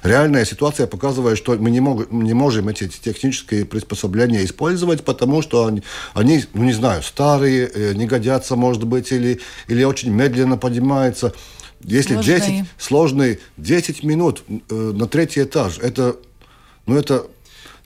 реальная 0.04 0.45
ситуация 0.45 0.88
показывает, 0.88 1.38
что 1.38 1.56
мы 1.56 1.71
не, 1.71 1.80
мог, 1.80 2.12
не 2.12 2.34
можем 2.34 2.67
эти 2.67 2.88
технические 2.88 3.65
приспособления 3.65 4.43
использовать, 4.43 5.04
потому 5.06 5.41
что 5.41 5.65
они, 5.65 5.82
они 6.13 6.43
ну 6.54 6.63
не 6.63 6.74
знаю, 6.74 7.04
старые, 7.04 7.69
э, 7.74 7.93
не 7.93 8.06
годятся, 8.06 8.56
может 8.56 8.84
быть, 8.84 9.12
или, 9.12 9.39
или 9.67 9.84
очень 9.84 10.12
медленно 10.12 10.58
поднимаются. 10.58 11.34
Если 11.82 12.13
сложные. 12.13 12.39
10, 12.39 12.65
сложные 12.78 13.39
10 13.58 14.04
минут 14.04 14.43
э, 14.48 14.74
на 14.74 15.08
третий 15.08 15.43
этаж, 15.43 15.78
это, 15.80 16.17
ну, 16.86 16.98
это 16.98 17.28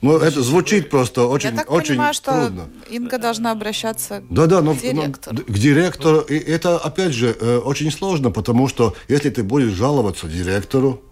ну, 0.02 0.16
это 0.18 0.42
звучит 0.42 0.90
просто 0.90 1.26
очень, 1.26 1.50
Я 1.50 1.56
так 1.56 1.70
очень 1.70 1.90
понимаю, 1.90 2.14
что 2.14 2.32
трудно. 2.32 2.70
Инга 2.88 3.18
должна 3.18 3.50
обращаться 3.50 4.22
да, 4.30 4.46
да, 4.46 4.62
но, 4.62 4.74
к 4.74 4.80
директору. 4.80 5.36
Но, 5.36 5.54
к 5.54 5.58
директору. 5.58 6.20
И 6.20 6.38
это, 6.38 6.78
опять 6.78 7.12
же, 7.12 7.36
э, 7.38 7.58
очень 7.58 7.90
сложно, 7.90 8.30
потому 8.30 8.68
что 8.68 8.94
если 9.08 9.30
ты 9.30 9.42
будешь 9.42 9.72
жаловаться 9.72 10.26
директору, 10.26 11.02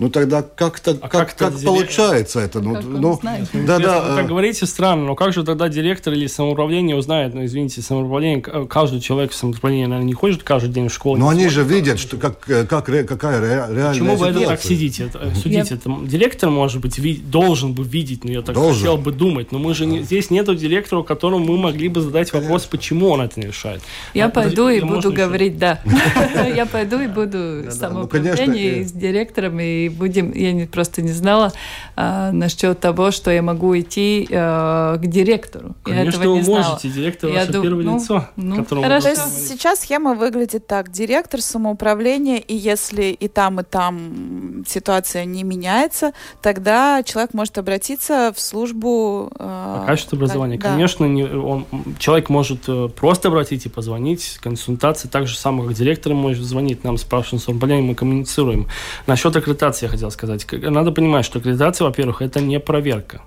ну 0.00 0.08
тогда 0.08 0.42
как-то 0.42 0.92
а 0.92 1.08
как, 1.08 1.36
как, 1.36 1.36
как 1.36 1.62
получается 1.62 2.40
это? 2.40 2.60
Ну, 2.60 2.74
как 2.74 2.84
ну, 2.84 3.18
знает? 3.20 3.48
да, 3.52 3.78
да. 3.78 4.00
Вы 4.00 4.16
так 4.16 4.28
говорите 4.28 4.64
странно, 4.64 5.04
но 5.04 5.14
как 5.14 5.34
же 5.34 5.44
тогда 5.44 5.68
директор 5.68 6.14
или 6.14 6.26
самоуправление 6.26 6.96
узнает, 6.96 7.34
ну 7.34 7.44
извините, 7.44 7.82
самоуправление, 7.82 8.40
каждый 8.40 9.00
человек 9.00 9.32
в 9.32 9.34
самоуправлении, 9.34 9.84
наверное, 9.84 10.06
не 10.06 10.14
ходит 10.14 10.42
каждый 10.42 10.70
день 10.70 10.88
в 10.88 10.94
школу. 10.94 11.18
Но 11.18 11.28
они 11.28 11.48
же 11.48 11.64
видят, 11.64 11.98
что 11.98 12.16
как, 12.16 12.40
как, 12.40 12.86
какая 12.86 13.40
реальная 13.40 13.90
Почему 13.90 14.14
ситуация. 14.14 14.32
вы 14.32 14.40
это 14.40 14.48
так 14.48 14.62
сидите, 14.62 15.12
судите? 15.34 15.74
Это, 15.74 15.94
директор, 16.04 16.48
может 16.48 16.80
быть, 16.80 16.98
ви, 16.98 17.16
должен 17.16 17.74
бы 17.74 17.84
видеть, 17.84 18.24
но 18.24 18.30
я 18.30 18.40
так 18.40 18.54
должен. 18.54 18.80
хотел 18.80 18.96
бы 18.96 19.12
думать, 19.12 19.52
но 19.52 19.58
мы 19.58 19.74
же 19.74 19.84
не, 19.84 20.02
здесь 20.02 20.30
нету 20.30 20.54
директора, 20.54 21.02
которому 21.02 21.44
мы 21.44 21.58
могли 21.58 21.88
бы 21.88 22.00
задать 22.00 22.32
вопрос, 22.32 22.64
почему 22.64 23.10
он 23.10 23.20
это 23.20 23.38
не 23.38 23.48
решает. 23.48 23.82
Я 24.14 24.26
а, 24.26 24.30
пойду 24.30 24.70
и 24.70 24.80
буду 24.80 25.12
говорить, 25.12 25.58
да. 25.58 25.80
Я 26.56 26.64
пойду 26.64 27.00
и 27.00 27.06
буду 27.06 27.64
ну, 27.64 27.70
самоуправление 27.70 28.82
с 28.84 28.92
директором 28.92 29.60
и 29.60 29.89
будем, 29.90 30.32
я 30.32 30.52
не, 30.52 30.66
просто 30.66 31.02
не 31.02 31.12
знала 31.12 31.52
а, 31.96 32.32
насчет 32.32 32.80
того, 32.80 33.10
что 33.10 33.30
я 33.30 33.42
могу 33.42 33.78
идти 33.78 34.28
а, 34.32 34.96
к 34.96 35.06
директору. 35.06 35.74
Конечно, 35.82 36.02
я 36.02 36.08
этого 36.08 36.32
вы 36.32 36.38
не 36.38 36.44
знала. 36.44 36.68
можете. 36.70 36.88
Директор 36.88 37.30
я 37.30 37.40
ваше 37.40 37.52
дум... 37.52 37.62
первое 37.62 37.84
ну, 37.84 37.96
лицо. 37.96 38.28
Ну, 38.36 38.64
хорошо. 38.64 39.02
То 39.02 39.10
есть 39.10 39.48
сейчас 39.48 39.80
схема 39.80 40.14
выглядит 40.14 40.66
так. 40.66 40.90
Директор 40.90 41.40
самоуправления, 41.40 42.38
и 42.38 42.54
если 42.54 43.04
и 43.04 43.28
там, 43.28 43.60
и 43.60 43.64
там 43.64 44.64
ситуация 44.66 45.24
не 45.24 45.42
меняется, 45.42 46.12
тогда 46.42 47.02
человек 47.02 47.34
может 47.34 47.58
обратиться 47.58 48.32
в 48.34 48.40
службу... 48.40 49.30
Э, 49.38 49.84
качество 49.86 50.16
образования. 50.16 50.58
Да. 50.58 50.70
Конечно, 50.70 51.04
не, 51.04 51.24
он, 51.24 51.66
человек 51.98 52.28
может 52.28 52.68
э, 52.68 52.88
просто 52.88 53.28
обратиться 53.28 53.68
и 53.68 53.72
позвонить. 53.72 54.38
Консультации 54.40 55.08
так 55.08 55.26
же 55.26 55.36
самое, 55.36 55.68
как 55.68 55.76
директор 55.76 56.14
может 56.14 56.44
звонить 56.44 56.84
нам, 56.84 56.98
спрашивать, 56.98 57.46
мы 57.48 57.94
коммуницируем. 57.94 58.66
Насчет 59.06 59.34
аккредитации 59.36 59.79
аккредитации 59.80 59.86
я 59.86 59.90
хотел 59.90 60.10
сказать. 60.10 60.46
Надо 60.70 60.92
понимать, 60.92 61.24
что 61.24 61.38
аккредитация, 61.38 61.86
во-первых, 61.86 62.22
это 62.22 62.40
не 62.40 62.60
проверка. 62.60 63.20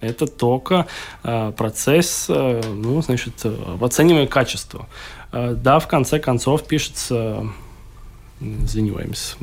Это 0.00 0.26
только 0.26 0.86
э, 1.22 1.52
процесс, 1.56 2.26
э, 2.28 2.60
ну, 2.66 3.02
значит, 3.02 3.34
э, 3.44 3.78
оценивания 3.80 4.26
качества. 4.26 4.86
Э, 5.32 5.54
да, 5.54 5.78
в 5.78 5.86
конце 5.86 6.18
концов 6.18 6.62
пишется 6.64 7.46
извиняемся. 8.64 9.36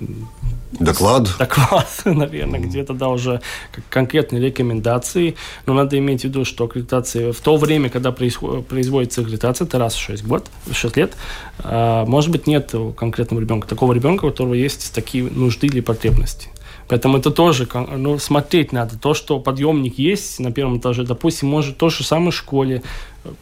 Доклад? 0.72 1.30
Доклад, 1.38 1.88
наверное, 2.06 2.60
mm. 2.60 2.64
где-то, 2.64 2.94
да, 2.94 3.10
уже 3.10 3.42
конкретные 3.90 4.42
рекомендации. 4.42 5.36
Но 5.66 5.74
надо 5.74 5.98
иметь 5.98 6.22
в 6.22 6.24
виду, 6.26 6.46
что 6.46 6.66
аккредитация 6.66 7.34
в 7.34 7.40
то 7.40 7.58
время, 7.58 7.90
когда 7.90 8.12
производится 8.12 9.22
аккредитация, 9.22 9.66
это 9.66 9.78
раз 9.78 9.96
в 9.96 10.00
6, 10.00 10.26
год, 10.26 10.50
6 10.72 10.98
лет, 10.98 11.14
а, 11.60 12.06
может 12.06 12.32
быть, 12.32 12.48
нет 12.48 12.74
конкретного 12.98 13.42
ребенка, 13.42 13.68
такого 13.68 13.94
ребенка, 13.94 14.26
у 14.26 14.30
которого 14.30 14.54
есть 14.54 14.94
такие 14.94 15.24
нужды 15.24 15.68
или 15.68 15.82
потребности. 15.82 16.50
Поэтому 16.92 17.20
это 17.20 17.32
тоже 17.32 17.70
ну, 17.74 18.20
смотреть 18.20 18.74
надо. 18.74 19.00
То, 19.00 19.14
что 19.14 19.40
подъемник 19.40 19.98
есть 19.98 20.42
на 20.42 20.52
первом 20.52 20.78
этаже, 20.78 21.04
допустим, 21.04 21.48
может 21.48 21.78
то 21.78 21.90
же 21.90 22.04
самое 22.04 22.32
в 22.32 22.36
школе. 22.36 22.84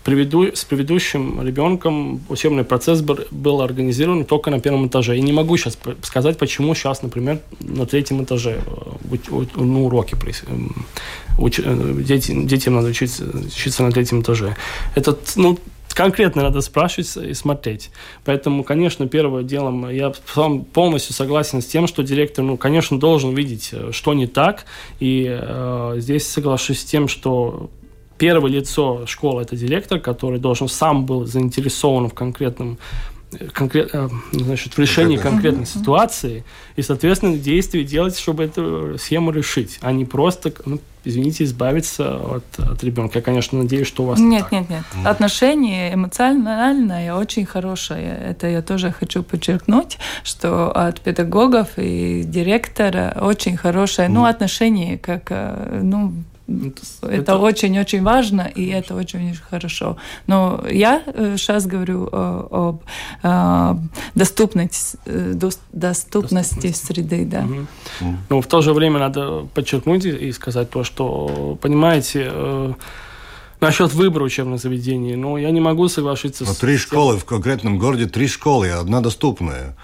Приведу, 0.03 0.45
с 0.53 0.65
предыдущим 0.65 1.41
ребенком 1.41 2.21
учебный 2.27 2.65
процесс 2.65 3.01
был, 3.01 3.19
был 3.31 3.61
организован 3.61 4.25
только 4.25 4.51
на 4.51 4.59
первом 4.59 4.87
этаже. 4.87 5.17
И 5.17 5.21
не 5.21 5.31
могу 5.31 5.55
сейчас 5.55 5.77
сказать, 6.01 6.37
почему 6.37 6.75
сейчас, 6.75 7.01
например, 7.01 7.39
на 7.61 7.85
третьем 7.85 8.21
этаже 8.23 8.59
э, 8.65 9.37
ну, 9.55 9.85
уроки 9.85 10.15
уч, 11.37 11.59
э, 11.63 11.95
дети, 12.05 12.33
детям 12.45 12.75
надо 12.75 12.89
учиться, 12.89 13.23
учиться 13.23 13.83
на 13.83 13.91
третьем 13.91 14.21
этаже. 14.21 14.55
Это, 14.95 15.17
ну, 15.35 15.57
конкретно 15.93 16.43
надо 16.43 16.61
спрашивать 16.61 17.15
и 17.17 17.33
смотреть. 17.33 17.89
Поэтому, 18.25 18.63
конечно, 18.63 19.07
первым 19.07 19.45
делом 19.45 19.89
я 19.89 20.13
полностью 20.73 21.13
согласен 21.13 21.61
с 21.61 21.65
тем, 21.65 21.87
что 21.87 22.03
директор, 22.03 22.43
ну, 22.43 22.57
конечно, 22.57 22.99
должен 22.99 23.33
видеть, 23.33 23.69
э, 23.71 23.91
что 23.91 24.13
не 24.13 24.27
так. 24.27 24.65
И 24.99 25.27
э, 25.29 25.95
здесь 25.97 26.27
соглашусь 26.27 26.81
с 26.81 26.85
тем, 26.85 27.07
что 27.07 27.69
первое 28.19 28.51
лицо 28.51 29.07
школы– 29.07 29.41
это 29.43 29.55
директор, 29.55 29.99
который 29.99 30.39
должен 30.39 30.67
сам 30.67 31.05
был 31.05 31.25
заинтересован 31.25 32.09
в 32.09 32.13
конкретном 32.13 32.77
конкрет, 33.53 33.89
э, 33.93 34.09
значит, 34.31 34.73
в 34.73 34.79
решении 34.79 35.17
конкретной 35.17 35.65
ситуации 35.65 36.43
и, 36.75 36.81
соответственно, 36.81 37.37
действия 37.37 37.83
делать, 37.83 38.17
чтобы 38.17 38.43
эту 38.43 38.97
схему 38.97 39.31
решить, 39.31 39.77
а 39.81 39.91
не 39.91 40.05
просто, 40.05 40.51
ну, 40.65 40.79
извините, 41.05 41.43
избавиться 41.43 42.17
от, 42.17 42.43
от 42.57 42.83
ребенка. 42.83 43.19
Я, 43.19 43.21
конечно, 43.21 43.59
надеюсь, 43.59 43.87
что 43.87 44.03
у 44.03 44.07
вас 44.07 44.19
нет, 44.19 44.43
так. 44.43 44.51
нет, 44.51 44.69
нет. 44.69 44.83
Mm. 44.95 45.07
Отношения 45.07 45.93
эмоциональное 45.93 47.13
очень 47.15 47.45
хорошее. 47.45 48.17
Это 48.25 48.47
я 48.47 48.61
тоже 48.61 48.91
хочу 48.91 49.23
подчеркнуть, 49.23 49.97
что 50.23 50.71
от 50.71 50.99
педагогов 51.01 51.69
и 51.77 52.23
директора 52.23 53.15
очень 53.21 53.57
хорошее, 53.57 54.09
mm. 54.09 54.11
ну, 54.11 54.25
отношение 54.25 54.97
как, 54.97 55.27
э, 55.29 55.81
ну, 55.83 56.13
это 57.01 57.37
очень-очень 57.37 58.03
важно, 58.03 58.41
и 58.41 58.67
это 58.67 58.95
очень 58.95 59.09
очень 59.09 59.97
Но 60.27 60.63
я 60.69 61.03
сейчас 61.37 61.65
э, 61.65 61.69
говорю 61.69 62.09
об 62.11 62.83
доступности, 64.15 64.97
доступности 65.71 66.71
среды. 66.71 67.25
Да. 67.25 67.41
Угу. 67.41 68.17
Но 68.29 68.41
в 68.41 68.47
то 68.47 68.61
же 68.61 68.73
время 68.73 68.99
надо 68.99 69.47
подчеркнуть 69.53 70.05
и 70.05 70.31
сказать 70.31 70.69
то, 70.69 70.83
что, 70.83 71.57
понимаете, 71.61 72.29
э, 72.31 72.73
Насчет 73.61 73.93
выбора 73.93 74.23
учебных 74.23 74.61
заведений, 74.61 75.17
ну, 75.17 75.35
я 75.35 75.51
не 75.51 75.59
могу 75.59 75.89
соглашиться 75.89 76.45
Но 76.45 76.53
с... 76.53 76.57
Три 76.59 76.77
школы 76.77 77.17
в 77.17 77.25
конкретном 77.25 77.77
городе, 77.77 78.05
три 78.05 78.25
школы, 78.27 78.69
одна 78.69 79.01
доступная. 79.01 79.75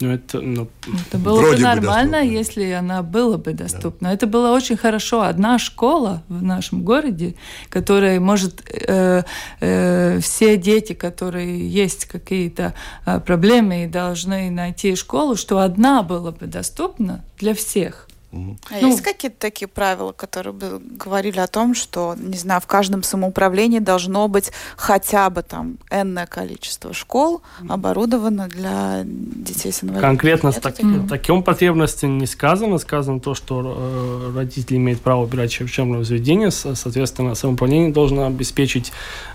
Ну, 0.00 0.12
это, 0.12 0.40
ну, 0.40 0.66
это 1.06 1.18
было 1.18 1.42
бы 1.42 1.58
нормально, 1.58 2.20
бы 2.20 2.26
если 2.26 2.70
она 2.70 3.02
была 3.02 3.36
бы 3.36 3.52
доступна. 3.52 4.08
Да. 4.08 4.14
Это 4.14 4.26
было 4.26 4.52
очень 4.52 4.78
хорошо. 4.78 5.22
Одна 5.22 5.58
школа 5.58 6.22
в 6.28 6.42
нашем 6.42 6.82
городе, 6.84 7.34
которая 7.68 8.18
может 8.18 8.62
э, 8.66 9.24
э, 9.60 10.20
все 10.20 10.56
дети, 10.56 10.94
которые 10.94 11.68
есть 11.68 12.06
какие-то 12.06 12.72
э, 13.04 13.20
проблемы 13.20 13.84
и 13.84 13.86
должны 13.86 14.50
найти 14.50 14.96
школу, 14.96 15.36
что 15.36 15.58
одна 15.58 16.02
была 16.02 16.30
бы 16.30 16.46
доступна 16.46 17.22
для 17.38 17.54
всех. 17.54 18.08
А 18.32 18.36
ну, 18.80 18.88
есть 18.88 19.00
какие-то 19.00 19.38
такие 19.38 19.66
правила, 19.66 20.12
которые 20.12 20.52
бы 20.52 20.80
говорили 20.80 21.40
о 21.40 21.48
том, 21.48 21.74
что, 21.74 22.14
не 22.16 22.36
знаю, 22.36 22.60
в 22.60 22.66
каждом 22.66 23.02
самоуправлении 23.02 23.80
должно 23.80 24.28
быть 24.28 24.52
хотя 24.76 25.28
бы 25.30 25.42
там 25.42 25.78
энное 25.90 26.26
количество 26.26 26.92
школ 26.92 27.42
оборудовано 27.68 28.46
для 28.46 29.02
детей 29.04 29.72
с 29.72 29.82
инвалидностью? 29.82 30.00
Конкретно 30.00 30.52
с 30.52 30.56
так, 30.56 30.76
таким 31.08 31.42
потребностям 31.42 32.18
не 32.18 32.26
сказано. 32.26 32.78
Сказано 32.78 33.18
то, 33.18 33.34
что 33.34 34.30
э, 34.32 34.36
родители 34.36 34.76
имеют 34.76 35.00
право 35.00 35.24
выбирать 35.24 35.60
учебное 35.60 36.04
заведение, 36.04 36.52
соответственно, 36.52 37.34
самоуправление 37.34 37.92
должно 37.92 38.26
обеспечить 38.26 38.92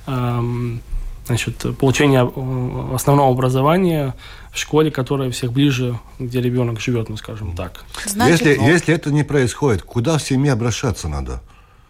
э, 0.07 0.39
значит, 1.25 1.77
получение 1.77 2.21
э, 2.23 2.95
основного 2.95 3.31
образования 3.31 4.15
в 4.51 4.57
школе, 4.57 4.91
которая 4.91 5.31
всех 5.31 5.51
ближе, 5.51 5.99
где 6.19 6.41
ребенок 6.41 6.79
живет, 6.79 7.09
ну, 7.09 7.17
скажем 7.17 7.55
так. 7.55 7.83
Значит, 8.05 8.41
если, 8.41 8.55
но... 8.55 8.69
если 8.69 8.93
это 8.93 9.11
не 9.11 9.23
происходит, 9.23 9.81
куда 9.81 10.17
в 10.17 10.23
семье 10.23 10.53
обращаться 10.53 11.07
надо? 11.07 11.41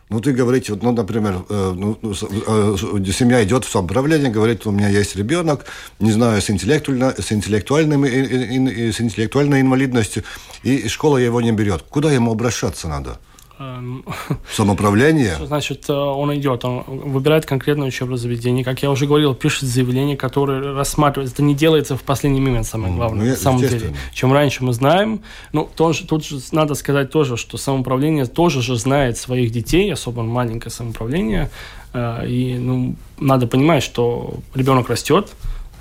Ну, 0.09 0.21
ты 0.21 0.33
говорите, 0.33 0.71
вот, 0.73 0.83
ну, 0.83 0.91
например, 0.91 1.43
э, 1.49 1.73
ну, 1.75 1.97
ну 2.01 2.11
э, 2.11 3.11
семья 3.11 3.43
идет 3.43 3.65
в 3.65 3.71
самоуправление, 3.71 4.29
говорит, 4.29 4.65
у 4.67 4.71
меня 4.71 4.87
есть 4.87 5.15
ребенок, 5.15 5.65
не 5.99 6.11
знаю, 6.11 6.41
с, 6.41 6.49
интеллектуально, 6.51 7.15
с, 7.17 7.31
интеллектуальным, 7.31 8.05
и, 8.05 8.09
и, 8.09 8.87
и, 8.87 8.91
с 8.91 9.01
интеллектуальной 9.01 9.61
инвалидностью, 9.61 10.23
и 10.61 10.87
школа 10.87 11.17
его 11.17 11.41
не 11.41 11.51
берет. 11.51 11.81
Куда 11.89 12.11
ему 12.11 12.31
обращаться 12.31 12.87
надо? 12.87 13.19
Эм, 13.57 14.03
Самоуправление? 14.51 15.35
Значит, 15.45 15.85
э, 15.89 15.93
он 15.93 16.35
идет, 16.35 16.65
он 16.65 16.83
выбирает 16.87 17.45
конкретное 17.45 17.87
учебное 17.87 18.17
заведение. 18.17 18.65
Как 18.65 18.81
я 18.83 18.91
уже 18.91 19.05
говорил, 19.05 19.33
пишет 19.33 19.69
заявление, 19.69 20.17
которое 20.17 20.73
рассматривается. 20.73 21.35
Это 21.35 21.43
не 21.43 21.55
делается 21.55 21.95
в 21.95 22.03
последний 22.03 22.41
момент, 22.41 22.65
самое 22.65 22.93
главное, 22.93 23.25
ну, 23.25 23.31
на 23.31 23.37
самом 23.37 23.61
деле. 23.61 23.93
Чем 24.13 24.33
раньше 24.33 24.63
мы 24.63 24.73
знаем. 24.73 25.21
Ну, 25.53 25.69
тоже, 25.73 26.05
тут 26.05 26.25
же 26.25 26.39
надо 26.51 26.75
сказать 26.75 27.11
тоже, 27.11 27.37
что 27.37 27.57
самоуправление 27.57 28.25
тоже 28.25 28.61
же 28.61 28.75
знает 28.75 29.17
своих 29.17 29.51
детей, 29.51 29.91
особенно 29.91 30.27
маленькое 30.27 30.71
самоуправление. 30.71 31.49
Э, 31.93 32.27
и 32.27 32.57
ну, 32.57 32.95
надо 33.17 33.47
понимать, 33.47 33.83
что 33.83 34.35
ребенок 34.53 34.89
растет, 34.89 35.31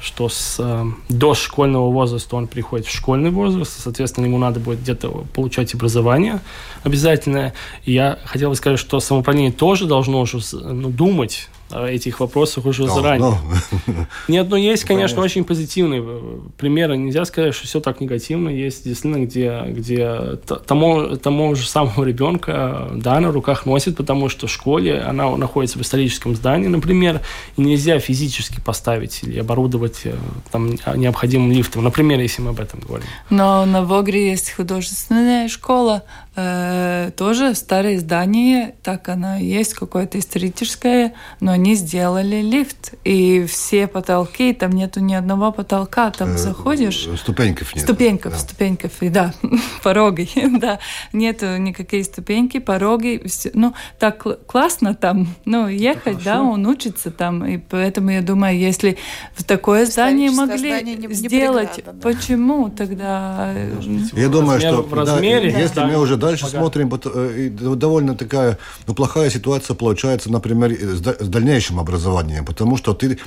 что 0.05 0.29
с 0.29 0.57
э, 0.59 0.85
дошкольного 1.09 1.91
возраста 1.91 2.37
он 2.37 2.47
приходит 2.47 2.87
в 2.87 2.95
школьный 2.95 3.31
возраст, 3.31 3.73
соответственно, 3.83 4.27
ему 4.27 4.37
надо 4.37 4.61
будет 4.61 4.81
где-то 4.83 5.25
получать 5.33 5.75
образование 5.75 6.41
обязательное. 6.83 7.55
И 7.85 7.93
я 7.93 8.19
хотел 8.27 8.51
бы 8.51 8.57
сказать, 8.57 8.79
что 8.79 9.01
самоуправление 9.01 9.51
тоже 9.51 9.87
должно 9.87 10.21
уже 10.21 10.39
ну, 10.53 10.91
думать 10.91 11.49
этих 11.71 12.21
вопросах 12.21 12.67
уже 12.67 12.87
заранее. 12.89 13.39
No. 13.87 14.07
Нет, 14.29 14.49
ну 14.49 14.57
есть, 14.57 14.85
конечно, 14.85 15.23
очень 15.23 15.45
позитивные 15.45 16.03
э, 16.05 16.39
примеры. 16.57 16.97
Нельзя 16.97 17.25
сказать, 17.25 17.55
что 17.55 17.67
все 17.67 17.81
так 17.81 18.01
негативно. 18.01 18.49
Есть 18.49 18.85
действительно, 18.85 19.25
где, 19.25 19.63
где 19.69 20.37
тому, 20.67 21.17
тому 21.17 21.55
же 21.55 21.67
самого 21.67 22.05
ребенка 22.05 22.91
да, 22.95 23.19
на 23.21 23.33
руках 23.33 23.67
носит, 23.67 23.97
потому 23.97 24.29
что 24.29 24.47
в 24.47 24.51
школе 24.51 25.01
она 25.01 25.37
находится 25.37 25.79
в 25.79 25.83
историческом 25.83 26.37
здании, 26.37 26.69
например, 26.69 27.21
и 27.57 27.63
нельзя 27.63 27.99
физически 27.99 28.61
поставить 28.61 29.23
или 29.23 29.41
оборудовать 29.41 30.03
э, 30.05 30.15
там 30.53 30.75
необходимым 30.97 31.51
лифтом. 31.53 31.85
Например, 31.85 32.21
если 32.21 32.43
мы 32.43 32.51
об 32.51 32.61
этом 32.61 32.81
говорим. 32.81 33.07
Но 33.31 33.65
на 33.65 33.85
Вогре 33.85 34.31
есть 34.31 34.53
художественная 34.53 35.49
школа, 35.49 36.03
э, 36.37 37.11
тоже 37.17 37.55
старое 37.55 37.99
здание, 37.99 38.75
так 38.83 39.09
оно 39.09 39.37
есть, 39.37 39.75
какое-то 39.75 40.19
историческое, 40.19 41.15
но 41.41 41.53
они 41.53 41.75
сделали 41.75 42.41
лифт, 42.41 42.95
и 43.05 43.45
все 43.47 43.87
потолки, 43.87 44.53
там 44.53 44.71
нету 44.71 45.01
ни 45.01 45.15
одного 45.15 45.53
потолка, 45.53 46.11
там 46.11 46.35
э, 46.35 46.39
заходишь... 46.39 47.09
Ступеньков 47.19 47.75
нет. 47.75 47.85
Ступеньков, 47.85 48.33
да. 48.33 48.39
ступеньков, 48.39 49.03
и 49.03 49.09
да, 49.09 49.35
пороги, 49.83 50.29
да, 50.59 50.79
нету 51.13 51.57
никакие 51.57 52.05
ступеньки, 52.05 52.59
пороги, 52.59 53.23
все, 53.27 53.51
ну, 53.55 53.75
так 53.99 54.25
классно 54.47 54.95
там, 54.95 55.29
ну, 55.45 55.69
ехать, 55.69 56.23
да, 56.23 56.43
он 56.43 56.67
учится 56.67 57.11
там, 57.11 57.45
и 57.45 57.59
поэтому 57.59 58.11
я 58.11 58.23
думаю, 58.23 58.59
если 58.59 58.99
в 59.35 59.45
такое 59.45 59.87
здание 59.87 60.31
могли 60.31 60.71
здание 60.71 60.97
не, 60.97 61.15
сделать, 61.15 61.75
преграда, 61.75 61.99
да. 61.99 62.11
почему 62.11 62.71
тогда... 62.71 63.53
Э, 63.55 63.81
я 64.13 64.29
думаю, 64.29 64.61
что 64.61 64.83
в 64.83 64.93
размере, 64.93 65.53
да, 65.53 65.59
если 65.59 65.81
мы 65.85 65.99
уже 65.99 66.17
дальше 66.25 66.45
Пока. 66.45 66.59
смотрим, 66.59 66.91
э, 67.05 67.49
довольно 67.51 68.15
такая 68.15 68.59
ну, 68.87 68.95
плохая 68.95 69.31
ситуация 69.31 69.75
получается, 69.75 70.31
например, 70.31 70.73
с 70.73 71.29
дальнейшим 71.29 71.79
образованием, 71.81 72.45
потому 72.45 72.77
что 72.77 72.95
ты 72.95 73.19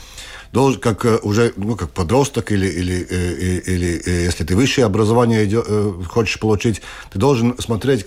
должен, 0.51 0.79
как 0.79 1.05
э, 1.05 1.19
уже 1.23 1.53
ну, 1.55 1.75
как 1.75 1.91
подросток 1.91 2.51
или, 2.51 2.67
или, 2.67 2.93
или, 2.93 3.09
э, 3.09 3.75
или 3.75 4.23
если 4.25 4.43
ты 4.43 4.55
высшее 4.55 4.85
образование 4.85 5.45
идет, 5.45 5.67
хочешь 6.07 6.39
получить, 6.39 6.81
ты 7.11 7.19
должен 7.19 7.55
смотреть 7.59 8.05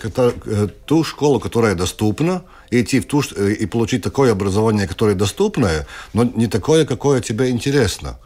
ту 0.85 1.03
школу, 1.03 1.39
которая 1.39 1.75
доступна, 1.75 2.43
и 2.69 2.81
идти 2.81 2.99
в 2.99 3.05
ту, 3.05 3.21
и 3.21 3.65
получить 3.65 4.03
такое 4.03 4.31
образование, 4.31 4.87
которое 4.87 5.15
доступное, 5.15 5.87
но 6.13 6.23
не 6.23 6.47
такое, 6.47 6.85
какое 6.85 7.21
тебе 7.21 7.49
интересно. 7.49 8.17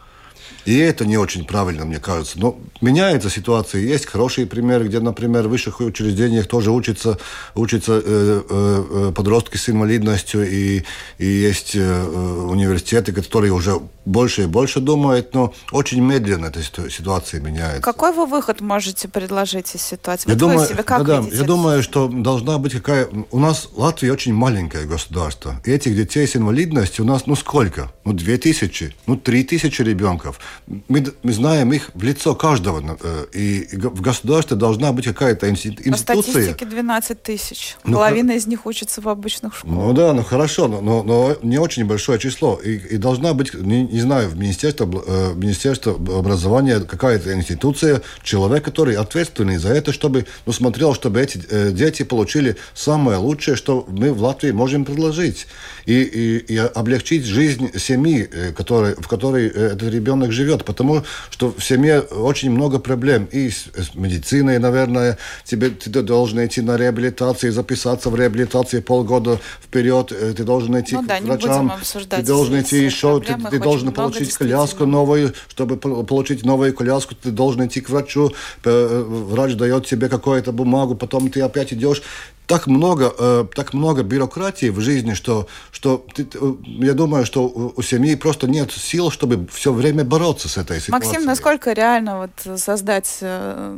И 0.65 0.77
это 0.77 1.05
не 1.05 1.17
очень 1.17 1.45
правильно, 1.45 1.85
мне 1.85 1.99
кажется. 1.99 2.39
Но 2.39 2.57
меняется 2.81 3.29
ситуация. 3.29 3.81
Есть 3.81 4.07
хорошие 4.07 4.47
примеры, 4.47 4.87
где, 4.87 4.99
например, 4.99 5.47
в 5.47 5.51
высших 5.51 5.79
учреждениях 5.79 6.47
тоже 6.47 6.71
учатся, 6.71 7.17
учатся 7.53 8.01
э, 8.03 8.41
э, 8.49 9.11
подростки 9.15 9.57
с 9.57 9.69
инвалидностью, 9.69 10.49
и, 10.49 10.83
и 11.19 11.25
есть 11.25 11.75
э, 11.75 12.03
университеты, 12.03 13.13
которые 13.13 13.53
уже 13.53 13.79
больше 14.05 14.43
и 14.43 14.45
больше 14.45 14.79
думают, 14.79 15.33
но 15.33 15.53
очень 15.71 16.01
медленно 16.01 16.47
эта 16.47 16.61
ситуация 16.89 17.41
меняется. 17.41 17.81
Какой 17.81 18.13
вы 18.13 18.25
выход 18.25 18.61
можете 18.61 19.07
предложить 19.07 19.73
из 19.75 19.81
ситуации? 19.81 20.29
Я 20.29 20.33
вот 20.33 20.39
думаю, 20.39 20.67
себе 20.67 20.83
как 20.83 21.05
да, 21.05 21.23
я 21.31 21.43
думаю, 21.43 21.83
что 21.83 22.07
должна 22.07 22.57
быть 22.57 22.73
какая... 22.73 23.07
У 23.31 23.39
нас 23.39 23.69
Латвия 23.75 24.11
очень 24.11 24.33
маленькое 24.33 24.85
государство. 24.85 25.61
И 25.65 25.71
этих 25.71 25.95
детей 25.95 26.27
с 26.27 26.35
инвалидностью 26.35 27.05
у 27.05 27.07
нас, 27.07 27.25
ну 27.25 27.35
сколько? 27.35 27.91
Ну, 28.03 28.13
две 28.13 28.37
тысячи, 28.37 28.95
ну, 29.07 29.15
три 29.15 29.43
тысячи 29.43 29.81
ребенков. 29.81 30.39
Мы, 30.87 31.05
мы 31.23 31.33
знаем 31.33 31.73
их 31.73 31.91
в 31.93 32.03
лицо 32.03 32.35
каждого. 32.35 32.97
Э, 33.01 33.25
и 33.33 33.67
в 33.73 34.01
государстве 34.01 34.57
должна 34.57 34.91
быть 34.91 35.05
какая-то 35.05 35.49
институция. 35.49 35.91
По 35.91 35.97
статистике 35.97 36.65
12 36.65 37.21
тысяч. 37.21 37.77
Ну, 37.83 37.97
Половина 37.97 38.31
из 38.31 38.47
них 38.47 38.65
учатся 38.65 39.01
в 39.01 39.09
обычных 39.09 39.55
школах. 39.55 39.75
Ну 39.75 39.93
да, 39.93 40.13
ну 40.13 40.23
хорошо, 40.23 40.67
но, 40.67 40.81
но, 40.81 41.03
но 41.03 41.37
не 41.43 41.57
очень 41.57 41.85
большое 41.85 42.19
число. 42.19 42.55
И, 42.63 42.75
и 42.75 42.97
должна 42.97 43.33
быть, 43.33 43.53
не, 43.53 43.83
не 43.83 44.01
знаю, 44.01 44.29
в 44.29 44.37
Министерстве, 44.37 44.87
э, 45.05 45.33
Министерстве 45.35 45.91
образования 45.91 46.79
какая-то 46.79 47.33
институция, 47.33 48.01
человек, 48.23 48.63
который 48.63 48.95
ответственный 48.95 49.57
за 49.57 49.69
это, 49.69 49.93
чтобы 49.93 50.25
ну, 50.45 50.53
смотрел, 50.53 50.93
чтобы 50.93 51.21
эти 51.21 51.43
э, 51.49 51.71
дети 51.71 52.03
получили 52.03 52.55
самое 52.73 53.17
лучшее, 53.17 53.55
что 53.55 53.85
мы 53.87 54.13
в 54.13 54.21
Латвии 54.21 54.51
можем 54.51 54.85
предложить. 54.85 55.47
И, 55.85 56.01
и, 56.01 56.37
и 56.53 56.57
облегчить 56.57 57.25
жизнь 57.25 57.77
семьи, 57.77 58.27
который, 58.57 58.95
в 58.95 59.07
которой 59.07 59.47
этот 59.47 59.83
ребенок 59.83 60.31
живет. 60.31 60.44
Потому 60.63 61.03
что 61.29 61.53
в 61.57 61.63
семье 61.63 62.01
очень 62.01 62.51
много 62.51 62.79
проблем. 62.79 63.27
И 63.31 63.49
с, 63.49 63.67
с 63.75 63.95
медициной, 63.95 64.59
наверное, 64.59 65.17
тебе, 65.43 65.69
ты 65.69 65.89
должен 66.01 66.45
идти 66.45 66.61
на 66.61 66.77
реабилитацию, 66.77 67.51
записаться 67.51 68.09
в 68.09 68.15
реабилитации 68.15 68.79
полгода 68.79 69.39
вперед, 69.61 70.11
э, 70.11 70.33
ты 70.33 70.43
должен 70.43 70.79
идти 70.79 70.95
ну, 70.95 71.03
к 71.03 71.07
да, 71.07 71.19
врачам. 71.21 71.73
ты 72.09 72.21
должен 72.21 72.61
идти 72.61 72.83
еще, 72.83 73.19
ты, 73.21 73.35
ты 73.49 73.59
должен 73.59 73.91
получить 73.91 74.33
коляску 74.33 74.85
новую, 74.85 75.33
чтобы 75.49 75.77
получить 75.77 76.43
новую 76.43 76.73
коляску, 76.73 77.15
ты 77.15 77.31
должен 77.31 77.65
идти 77.65 77.81
к 77.81 77.89
врачу, 77.89 78.31
врач 78.63 79.53
дает 79.55 79.85
тебе 79.87 80.09
какую-то 80.09 80.51
бумагу, 80.51 80.95
потом 80.95 81.29
ты 81.29 81.41
опять 81.41 81.73
идешь 81.73 82.01
так 82.47 82.67
много, 82.67 83.13
э, 83.17 83.45
так 83.55 83.73
много 83.73 84.03
бюрократии 84.03 84.69
в 84.69 84.79
жизни, 84.79 85.13
что, 85.13 85.47
что 85.71 86.05
ты, 86.13 86.27
э, 86.33 86.53
я 86.65 86.93
думаю, 86.93 87.25
что 87.25 87.43
у, 87.45 87.73
у 87.75 87.81
семьи 87.81 88.15
просто 88.15 88.47
нет 88.47 88.71
сил, 88.71 89.11
чтобы 89.11 89.47
все 89.51 89.71
время 89.71 90.03
бороться 90.03 90.47
с 90.47 90.57
этой 90.57 90.79
ситуацией. 90.79 90.91
Максим, 90.91 91.25
насколько 91.25 91.73
реально 91.73 92.17
вот 92.17 92.59
создать 92.59 93.17
э, 93.21 93.77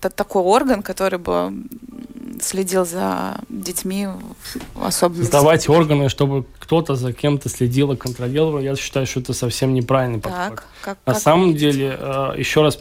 такой 0.00 0.42
орган, 0.42 0.82
который 0.82 1.18
бы 1.18 1.52
следил 2.40 2.84
за 2.84 3.38
детьми 3.48 4.08
особенно. 4.80 5.22
Создавать 5.22 5.68
органы, 5.68 6.08
чтобы 6.08 6.44
кто-то 6.58 6.94
за 6.96 7.12
кем-то 7.12 7.48
следил 7.48 7.92
и 7.92 7.96
контролировал, 7.96 8.60
я 8.60 8.74
считаю, 8.76 9.06
что 9.06 9.20
это 9.20 9.32
совсем 9.32 9.74
неправильный 9.74 10.18
подход. 10.18 10.56
Так, 10.56 10.66
как, 10.82 10.98
На 11.06 11.12
как 11.14 11.22
самом 11.22 11.54
деле, 11.54 11.96
э, 11.98 12.34
еще 12.36 12.62
раз 12.62 12.78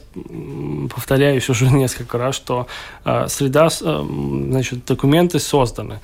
повторяюсь 0.94 1.50
уже 1.50 1.66
несколько 1.72 2.18
раз, 2.18 2.36
что 2.36 2.68
э, 3.04 3.28
среда, 3.28 3.68
э, 3.68 4.06
значит, 4.50 4.86
документы 4.86 5.40
созданы 5.40 6.00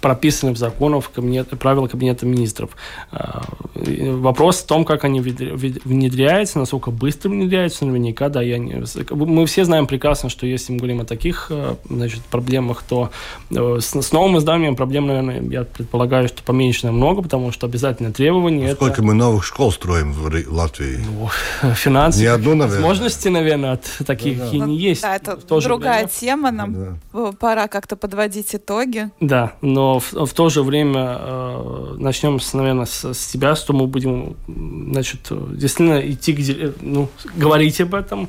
прописаны 0.00 0.52
в 0.52 0.58
законах 0.58 1.10
кабинет, 1.10 1.48
правила 1.58 1.86
Кабинета 1.86 2.26
министров. 2.26 2.70
А, 3.10 3.44
вопрос 3.74 4.58
в 4.58 4.66
том, 4.66 4.84
как 4.84 5.04
они 5.04 5.20
внедряются, 5.20 6.58
насколько 6.58 6.90
быстро 6.90 7.30
внедряются, 7.30 7.84
наверняка, 7.86 8.28
да, 8.28 8.42
я 8.42 8.58
не... 8.58 8.84
Мы 9.10 9.46
все 9.46 9.64
знаем 9.64 9.86
прекрасно, 9.86 10.28
что 10.28 10.46
если 10.46 10.72
мы 10.72 10.78
говорим 10.78 11.00
о 11.00 11.04
таких, 11.04 11.48
а, 11.50 11.76
значит, 11.88 12.22
проблемах, 12.24 12.82
то 12.82 13.10
э, 13.50 13.78
с, 13.80 13.94
с 13.94 14.12
новым 14.12 14.38
изданием 14.38 14.76
проблем, 14.76 15.06
наверное, 15.06 15.40
я 15.42 15.64
предполагаю, 15.64 16.28
что 16.28 16.42
поменьше 16.42 16.86
намного, 16.86 17.22
потому 17.22 17.52
что 17.52 17.66
обязательно 17.66 18.12
требования... 18.12 18.74
Сколько 18.74 18.94
это... 18.94 19.02
мы 19.02 19.14
новых 19.14 19.44
школ 19.44 19.72
строим 19.72 20.12
в 20.12 20.30
Латвии? 20.48 20.98
Ну, 21.04 21.72
финансовые 21.74 22.28
не 22.28 22.34
одну, 22.34 22.54
наверное. 22.54 22.76
возможности, 22.76 23.28
наверное, 23.28 23.72
от 23.72 23.84
таких 24.06 24.38
да, 24.38 24.50
да. 24.50 24.56
и 24.56 24.60
не 24.60 24.76
есть. 24.76 25.02
Да, 25.02 25.16
это 25.16 25.38
другая 25.60 26.06
время. 26.06 26.08
тема, 26.08 26.50
нам 26.50 26.98
да. 27.12 27.32
пора 27.32 27.68
как-то 27.68 27.96
подводить 27.96 28.54
итоги. 28.54 29.10
Да, 29.20 29.52
но 29.62 29.85
в, 29.98 30.26
в 30.26 30.32
то 30.32 30.48
же 30.48 30.62
время 30.62 31.18
э, 31.18 31.94
начнем, 31.98 32.40
с, 32.40 32.52
наверное, 32.54 32.86
с, 32.86 33.12
с 33.12 33.26
тебя, 33.26 33.56
что 33.56 33.72
мы 33.72 33.86
будем, 33.86 34.36
значит, 34.46 35.20
действительно 35.30 36.00
идти 36.00 36.32
к, 36.32 36.74
ну, 36.80 37.08
говорить 37.34 37.80
об 37.80 37.94
этом, 37.94 38.28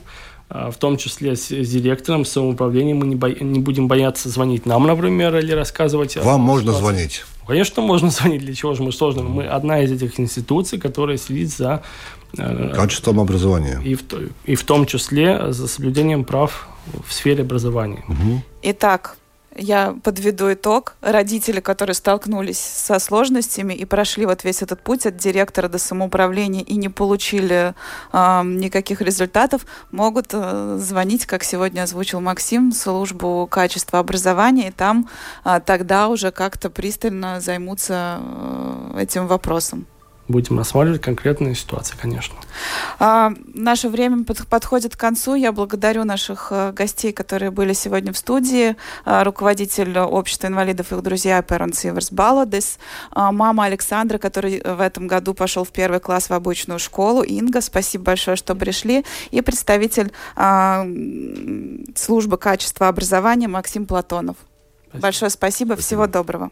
э, 0.50 0.70
в 0.72 0.78
том 0.78 0.98
числе 0.98 1.36
с, 1.36 1.52
с 1.52 1.70
директором, 1.70 2.26
с 2.26 2.30
самоуправлением. 2.30 2.98
Мы 2.98 3.08
не, 3.08 3.16
бо, 3.16 3.30
не 3.30 3.60
будем 3.60 3.88
бояться 3.88 4.30
звонить 4.30 4.66
нам, 4.66 4.88
например, 4.88 5.36
или 5.38 5.52
рассказывать. 5.52 6.16
Вам 6.18 6.42
можно 6.42 6.72
ситуации. 6.72 6.82
звонить. 6.82 7.26
Конечно, 7.48 7.82
можно 7.82 8.10
звонить. 8.18 8.42
Для 8.42 8.54
чего 8.54 8.74
же 8.74 8.84
мы 8.84 8.92
сложно? 8.92 9.24
Мы 9.24 9.46
одна 9.46 9.82
из 9.82 9.92
этих 9.92 10.20
институций, 10.20 10.80
которая 10.80 11.18
следит 11.18 11.50
за 11.50 11.82
э, 12.38 12.74
качеством 12.76 13.20
образования. 13.20 13.82
И 13.84 13.96
в, 13.96 14.02
и 14.46 14.56
в 14.56 14.64
том 14.64 14.86
числе 14.86 15.52
за 15.54 15.68
соблюдением 15.68 16.24
прав 16.24 16.68
в 17.06 17.14
сфере 17.14 17.44
образования. 17.44 18.04
Угу. 18.08 18.42
Итак, 18.64 19.18
я 19.58 19.96
подведу 20.04 20.52
итог. 20.54 20.96
Родители, 21.02 21.60
которые 21.60 21.94
столкнулись 21.96 22.60
со 22.60 23.00
сложностями 23.00 23.74
и 23.74 23.86
прошли 23.86 24.26
вот 24.26 24.44
весь 24.44 24.62
этот 24.62 24.82
путь 24.82 25.06
от 25.06 25.18
директора 25.18 25.68
до 25.68 25.78
самоуправления 25.78 26.62
и 26.62 26.76
не 26.76 26.90
получили 26.90 27.74
э, 28.14 28.42
никаких 28.44 29.02
результатов, 29.02 29.66
могут 29.92 30.28
э, 30.34 30.78
звонить, 30.80 31.26
как 31.26 31.44
сегодня 31.44 31.84
озвучил 31.84 32.22
Максим, 32.22 32.72
в 32.72 32.76
службу 32.76 33.48
качества 33.50 34.00
образования, 34.00 34.70
и 34.70 34.72
там 34.72 35.10
э, 35.44 35.60
тогда 35.66 36.08
уже 36.08 36.32
как-то 36.32 36.70
пристально 36.70 37.42
займутся 37.42 38.20
э, 38.20 39.02
этим 39.02 39.28
вопросом 39.28 39.88
будем 40.28 40.58
рассматривать 40.58 41.02
конкретные 41.02 41.56
ситуации, 41.56 41.96
конечно. 42.00 42.36
А, 43.00 43.34
наше 43.54 43.90
время 43.90 44.24
под, 44.24 44.48
подходит 44.48 44.96
к 44.96 45.00
концу. 45.00 45.36
Я 45.36 45.52
благодарю 45.52 46.04
наших 46.04 46.50
а, 46.52 46.72
гостей, 46.72 47.14
которые 47.14 47.52
были 47.52 47.74
сегодня 47.74 48.12
в 48.14 48.18
студии. 48.18 48.76
А, 49.06 49.24
руководитель 49.24 49.98
общества 50.00 50.48
инвалидов 50.48 50.92
и 50.92 50.96
их 50.96 51.02
друзья 51.02 51.42
Перонс 51.42 51.86
Иверс 51.86 52.12
Баладес, 52.12 52.80
а, 53.12 53.32
мама 53.32 53.66
Александра, 53.66 54.18
который 54.18 54.62
в 54.64 54.82
этом 54.82 55.08
году 55.08 55.34
пошел 55.34 55.64
в 55.64 55.70
первый 55.70 56.00
класс 56.00 56.30
в 56.30 56.34
обычную 56.34 56.80
школу. 56.80 57.24
Инга, 57.24 57.62
спасибо 57.62 58.06
большое, 58.06 58.38
что 58.38 58.56
пришли. 58.56 59.06
И 59.32 59.42
представитель 59.42 60.12
а, 60.36 60.86
службы 61.96 62.38
качества 62.38 62.88
образования 62.88 63.48
Максим 63.48 63.86
Платонов. 63.86 64.36
Спасибо. 64.90 65.02
Большое 65.02 65.32
спасибо. 65.32 65.74
спасибо. 65.74 65.82
Всего 65.82 66.08
доброго. 66.08 66.52